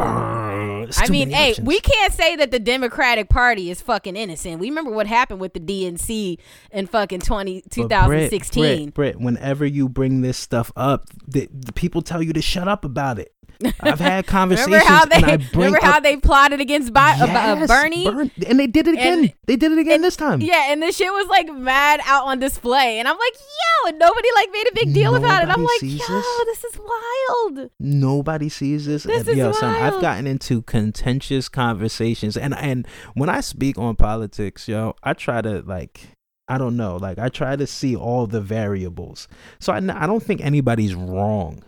[0.96, 1.66] I mean, hey, options.
[1.66, 4.60] we can't say that the Democratic Party is fucking innocent.
[4.60, 6.38] We remember what happened with the DNC
[6.70, 8.62] in fucking 20, 2016.
[8.62, 12.40] Britt, Britt, Britt, whenever you bring this stuff up, the, the people tell you to
[12.40, 13.34] shut up about it.
[13.80, 17.66] I've had conversations remember how they and remember how they plotted against Bi- uh, uh,
[17.66, 18.04] Bernie?
[18.04, 19.18] Bern- and they did it again.
[19.20, 20.40] And- they did it again this time.
[20.40, 23.98] Yeah, and this shit was like mad out on display, and I'm like, yo, and
[23.98, 25.48] nobody like made a big deal about it.
[25.48, 26.60] I'm like, yo, this?
[26.60, 27.70] this is wild.
[27.78, 29.04] Nobody sees this.
[29.04, 33.78] This And, is yo, son, I've gotten into contentious conversations, and and when I speak
[33.78, 36.00] on politics, yo, I try to like.
[36.48, 36.96] I don't know.
[36.96, 39.26] Like I try to see all the variables.
[39.58, 41.64] So I, I don't think anybody's wrong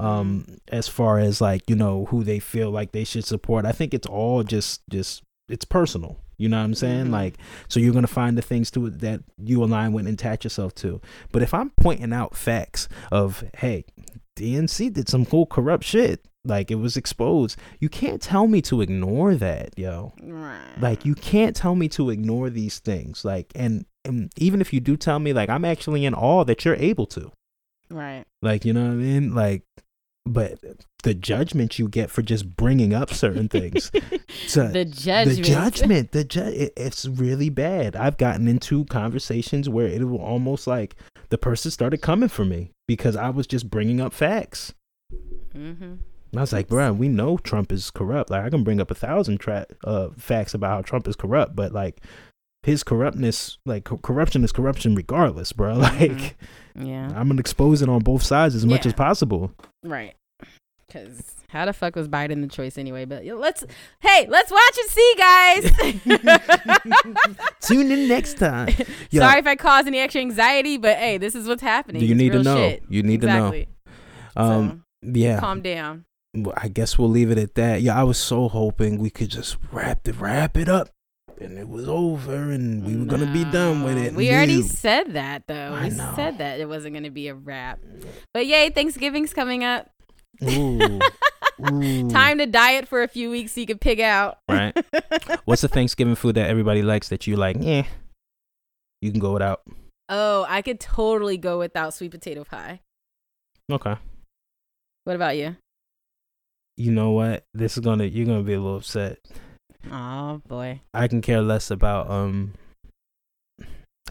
[0.00, 3.64] um as far as like, you know, who they feel like they should support.
[3.66, 6.18] I think it's all just just it's personal.
[6.38, 7.06] You know what I'm saying?
[7.06, 7.10] Mhm.
[7.12, 7.34] Like
[7.68, 10.42] so you're going to find the things to it that you align with and attach
[10.44, 11.00] yourself to.
[11.32, 13.84] But if I'm pointing out facts of, hey,
[14.36, 18.80] DNC did some cool corrupt shit, like it was exposed, you can't tell me to
[18.80, 20.14] ignore that, yo.
[20.22, 20.80] Right.
[20.80, 23.22] Like you can't tell me to ignore these things.
[23.24, 26.64] Like and, and even if you do tell me, like I'm actually in awe that
[26.64, 27.30] you're able to.
[27.90, 28.24] right.
[28.40, 29.34] Like you know what I mean?
[29.34, 29.62] Like,
[30.32, 30.58] but
[31.02, 33.90] the judgment you get for just bringing up certain things.
[34.46, 35.36] So, the judgment.
[35.36, 37.94] the judgment, the ju- it, it's really bad.
[37.94, 40.96] I've gotten into conversations where it was almost like
[41.28, 44.72] the person started coming for me because I was just bringing up facts.
[45.54, 45.82] Mm-hmm.
[45.84, 46.00] And
[46.36, 48.30] I was like, bro, we know Trump is corrupt.
[48.30, 51.54] Like, I can bring up a thousand tra- uh, facts about how Trump is corrupt,
[51.56, 52.00] but like
[52.62, 55.74] his corruptness, like co- corruption is corruption regardless, bro.
[55.78, 56.36] Like,
[56.76, 57.06] Yeah.
[57.14, 59.52] I'm gonna expose it on both sides as much as possible.
[59.84, 60.14] Right.
[60.92, 63.04] Because how the fuck was Biden the choice anyway?
[63.04, 63.64] But let's,
[64.00, 65.72] hey, let's watch and see, guys.
[67.60, 68.68] Tune in next time.
[69.10, 69.20] Yo.
[69.20, 72.02] Sorry if I caused any extra anxiety, but hey, this is what's happening.
[72.02, 72.56] You It's need to know.
[72.56, 72.82] shit.
[72.88, 73.68] You need exactly.
[74.36, 74.50] to know.
[74.50, 75.40] Um, so, yeah.
[75.40, 76.04] calm down.
[76.56, 77.82] I guess we'll leave it at that.
[77.82, 80.88] Yeah, I was so hoping we could just wrap it, wrap it up,
[81.40, 84.14] and it was over, and we were gonna be done with it.
[84.14, 85.74] We already said that though.
[85.74, 86.12] I we know.
[86.14, 87.80] said that it wasn't going to be a wrap.
[88.32, 89.90] But yay, Thanksgiving's coming up.
[90.42, 91.00] Ooh.
[91.70, 92.08] Ooh.
[92.08, 94.38] Time to diet for a few weeks so you can pig out.
[94.48, 94.74] Right.
[95.44, 97.56] What's the Thanksgiving food that everybody likes that you like?
[97.60, 97.84] Yeah,
[99.02, 99.60] you can go without.
[100.08, 102.80] oh, I could totally go without sweet potato pie.
[103.70, 103.94] Okay.
[105.04, 105.56] What about you?
[106.76, 107.44] You know what?
[107.52, 109.18] This is gonna you're gonna be a little upset.
[109.90, 110.80] Oh boy.
[110.94, 112.54] I can care less about um.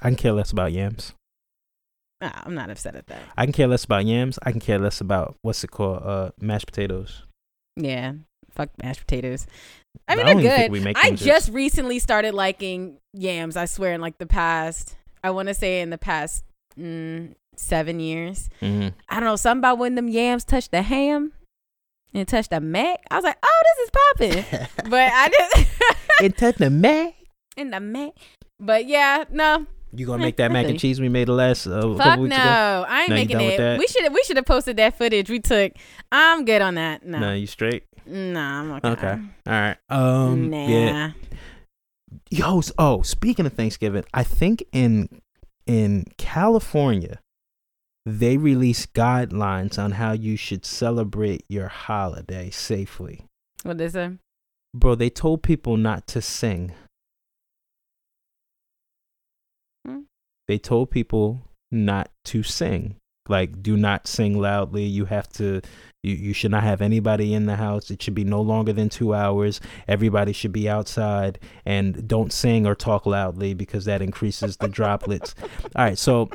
[0.01, 1.13] I can care less about yams.
[2.21, 3.21] I'm not upset at that.
[3.37, 4.37] I can care less about yams.
[4.43, 6.03] I can care less about what's it called?
[6.03, 7.23] Uh, mashed potatoes.
[7.75, 8.13] Yeah.
[8.51, 9.47] Fuck mashed potatoes.
[10.07, 10.71] I mean, I they're good.
[10.71, 13.55] we make I them just recently started liking yams.
[13.55, 16.43] I swear, in like the past, I want to say in the past
[16.77, 18.49] mm, seven years.
[18.61, 18.93] Mhm.
[19.07, 21.31] I don't know something about when them yams touched the ham
[22.13, 22.99] and touched the mac.
[23.09, 23.61] I was like, oh,
[24.17, 24.67] this is popping.
[24.89, 25.67] but I just
[26.21, 27.13] it touched the mac.
[27.57, 28.11] in the mac.
[28.59, 31.71] But yeah, no, You gonna make that mac and cheese we made the last uh,
[31.71, 32.23] a fuck couple no.
[32.25, 32.85] weeks ago?
[32.87, 33.57] I ain't No, making it.
[33.57, 33.79] that?
[33.79, 35.73] We should we should have posted that footage we took.
[36.11, 37.05] I'm good on that.
[37.05, 37.83] No, No, you straight.
[38.05, 38.89] nah, I'm okay.
[38.89, 39.19] Okay.
[39.47, 39.77] All right.
[39.89, 40.49] Um.
[40.51, 40.67] nah.
[40.67, 41.11] Yeah.
[42.29, 42.61] Yo.
[42.77, 45.09] Oh, speaking of Thanksgiving, I think in
[45.65, 47.19] in California,
[48.05, 53.25] they released guidelines on how you should celebrate your holiday safely.
[53.63, 54.13] What is it?
[54.73, 56.73] Bro, they told people not to sing.
[60.49, 62.95] They told people not to sing.
[63.27, 64.83] Like, do not sing loudly.
[64.83, 65.61] You have to,
[66.01, 67.91] you, you should not have anybody in the house.
[67.91, 69.61] It should be no longer than two hours.
[69.87, 71.37] Everybody should be outside.
[71.67, 75.35] And don't sing or talk loudly because that increases the droplets.
[75.75, 75.99] All right.
[75.99, 76.31] So,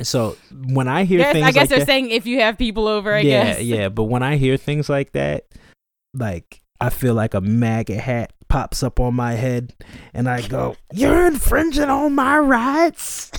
[0.00, 0.36] so
[0.68, 2.86] when I hear Yes, things I guess like they're that, saying if you have people
[2.86, 3.46] over, I guess.
[3.46, 3.62] yeah, guess.
[3.64, 3.88] yeah.
[3.88, 5.46] But when I hear things like that,
[6.14, 9.74] like I feel like a MAGA hat pops up on my head,
[10.14, 13.30] and I go, "You're infringing on my rights."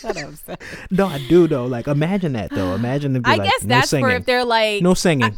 [0.00, 0.62] Shut up.
[0.90, 1.66] no, I do though.
[1.66, 2.74] Like imagine that though.
[2.74, 5.36] Imagine if I like, guess no that's singing, for if they're like, no singing.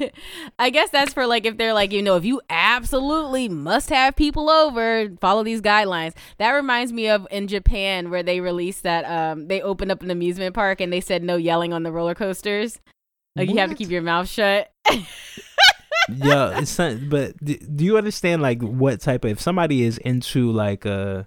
[0.58, 4.16] I guess that's for like if they're like, you know, if you absolutely must have
[4.16, 6.14] people over, follow these guidelines.
[6.38, 10.10] That reminds me of in Japan where they released that um they opened up an
[10.10, 12.80] amusement park and they said no yelling on the roller coasters.
[13.34, 14.70] Like you have to keep your mouth shut.
[16.08, 19.98] Yeah, it's not, but d- do you understand like what type of if somebody is
[19.98, 21.24] into like uh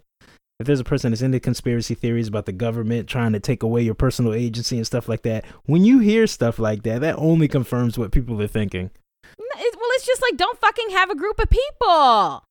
[0.59, 3.81] if there's a person that's into conspiracy theories about the government trying to take away
[3.81, 7.47] your personal agency and stuff like that, when you hear stuff like that, that only
[7.49, 8.89] confirms what people are thinking.
[9.25, 12.43] It- well, it's just like don't fucking have a group of people.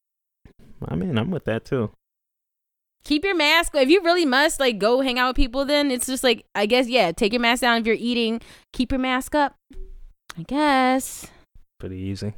[0.86, 1.90] I mean, I'm with that too.
[3.04, 3.74] Keep your mask.
[3.74, 5.66] If you really must, like, go hang out with people.
[5.66, 8.40] Then it's just like, I guess, yeah, take your mask down if you're eating.
[8.72, 9.56] Keep your mask up.
[10.38, 11.26] I guess.
[11.84, 12.32] Pretty easy.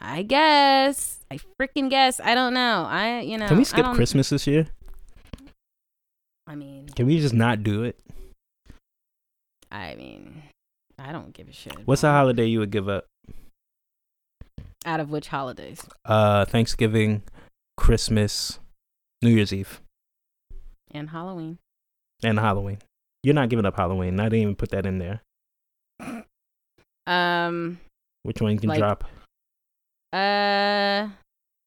[0.00, 1.18] I guess.
[1.28, 2.20] I freaking guess.
[2.20, 2.86] I don't know.
[2.88, 3.48] I, you know.
[3.48, 4.68] Can we skip Christmas this year?
[6.46, 7.98] I mean, Can we just not do it?
[9.72, 10.40] I mean,
[11.00, 11.74] I don't give a shit.
[11.84, 13.06] What's a holiday you would give up?
[14.84, 15.82] Out of which holidays?
[16.04, 17.22] Uh, Thanksgiving,
[17.76, 18.60] Christmas,
[19.20, 19.80] New Year's Eve,
[20.92, 21.58] And Halloween.
[22.22, 22.78] and Halloween.
[23.24, 24.20] You're not giving up Halloween.
[24.20, 25.22] I didn't even put that in there.
[27.08, 27.80] Um.
[28.26, 29.04] Which one can Like- drop?
[30.12, 31.08] Uh.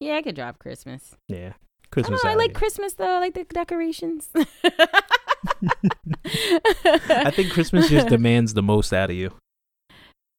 [0.02, 1.16] Yeah, I could drop Christmas.
[1.28, 2.22] Yeah, I Christmas.
[2.22, 2.34] don't know.
[2.34, 2.54] I like.
[2.54, 3.16] Christmas though.
[3.18, 4.30] I like the decorations.
[6.26, 9.32] I think Christmas just demands the most out of you.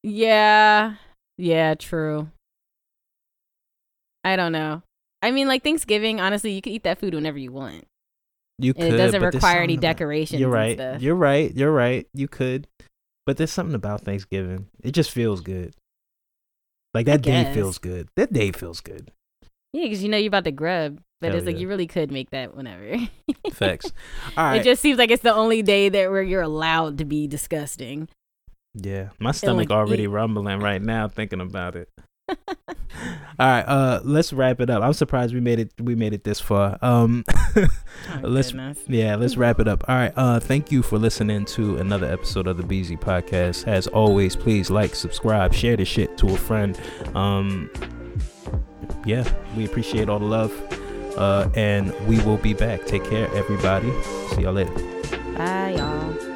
[0.03, 0.95] Yeah.
[1.37, 2.29] Yeah, true.
[4.23, 4.81] I don't know.
[5.21, 7.85] I mean, like Thanksgiving, honestly, you can eat that food whenever you want.
[8.59, 10.39] You And it doesn't require any decorations.
[10.39, 10.77] You're and right.
[10.77, 11.01] stuff.
[11.01, 11.53] You're right.
[11.55, 12.07] You're right.
[12.13, 12.67] You could,
[13.25, 14.67] but there's something about Thanksgiving.
[14.83, 15.73] It just feels good.
[16.93, 17.55] Like that day guess.
[17.55, 18.09] feels good.
[18.15, 19.11] That day feels good.
[19.73, 20.99] Yeah, because you know you're about to grub.
[21.21, 22.97] But Hell it's like you really could make that whenever.
[23.53, 23.91] Facts.
[24.35, 24.59] All right.
[24.59, 28.09] It just seems like it's the only day that where you're allowed to be disgusting.
[28.73, 31.89] yeah, my stomach like, already eat- rumbling right now thinking about it.
[33.39, 34.83] All right, uh, let's wrap it up.
[34.83, 35.71] I'm surprised we made it.
[35.81, 36.77] We made it this far.
[36.81, 37.23] Um,
[37.55, 37.67] Oh,
[38.23, 38.79] Let's- goodness.
[38.87, 39.83] yeah, let's wrap it up.
[39.87, 40.13] All right.
[40.15, 43.67] Uh, thank you for listening to another episode of the BZ Podcast.
[43.67, 46.79] As always, please like, subscribe, share this shit to a friend.
[47.13, 47.69] Um,
[49.05, 49.23] yeah,
[49.57, 50.51] we appreciate all the love.
[51.17, 52.85] Uh, and we will be back.
[52.85, 53.91] Take care, everybody.
[54.33, 54.71] See y'all later.
[55.35, 56.30] Bye, y'all.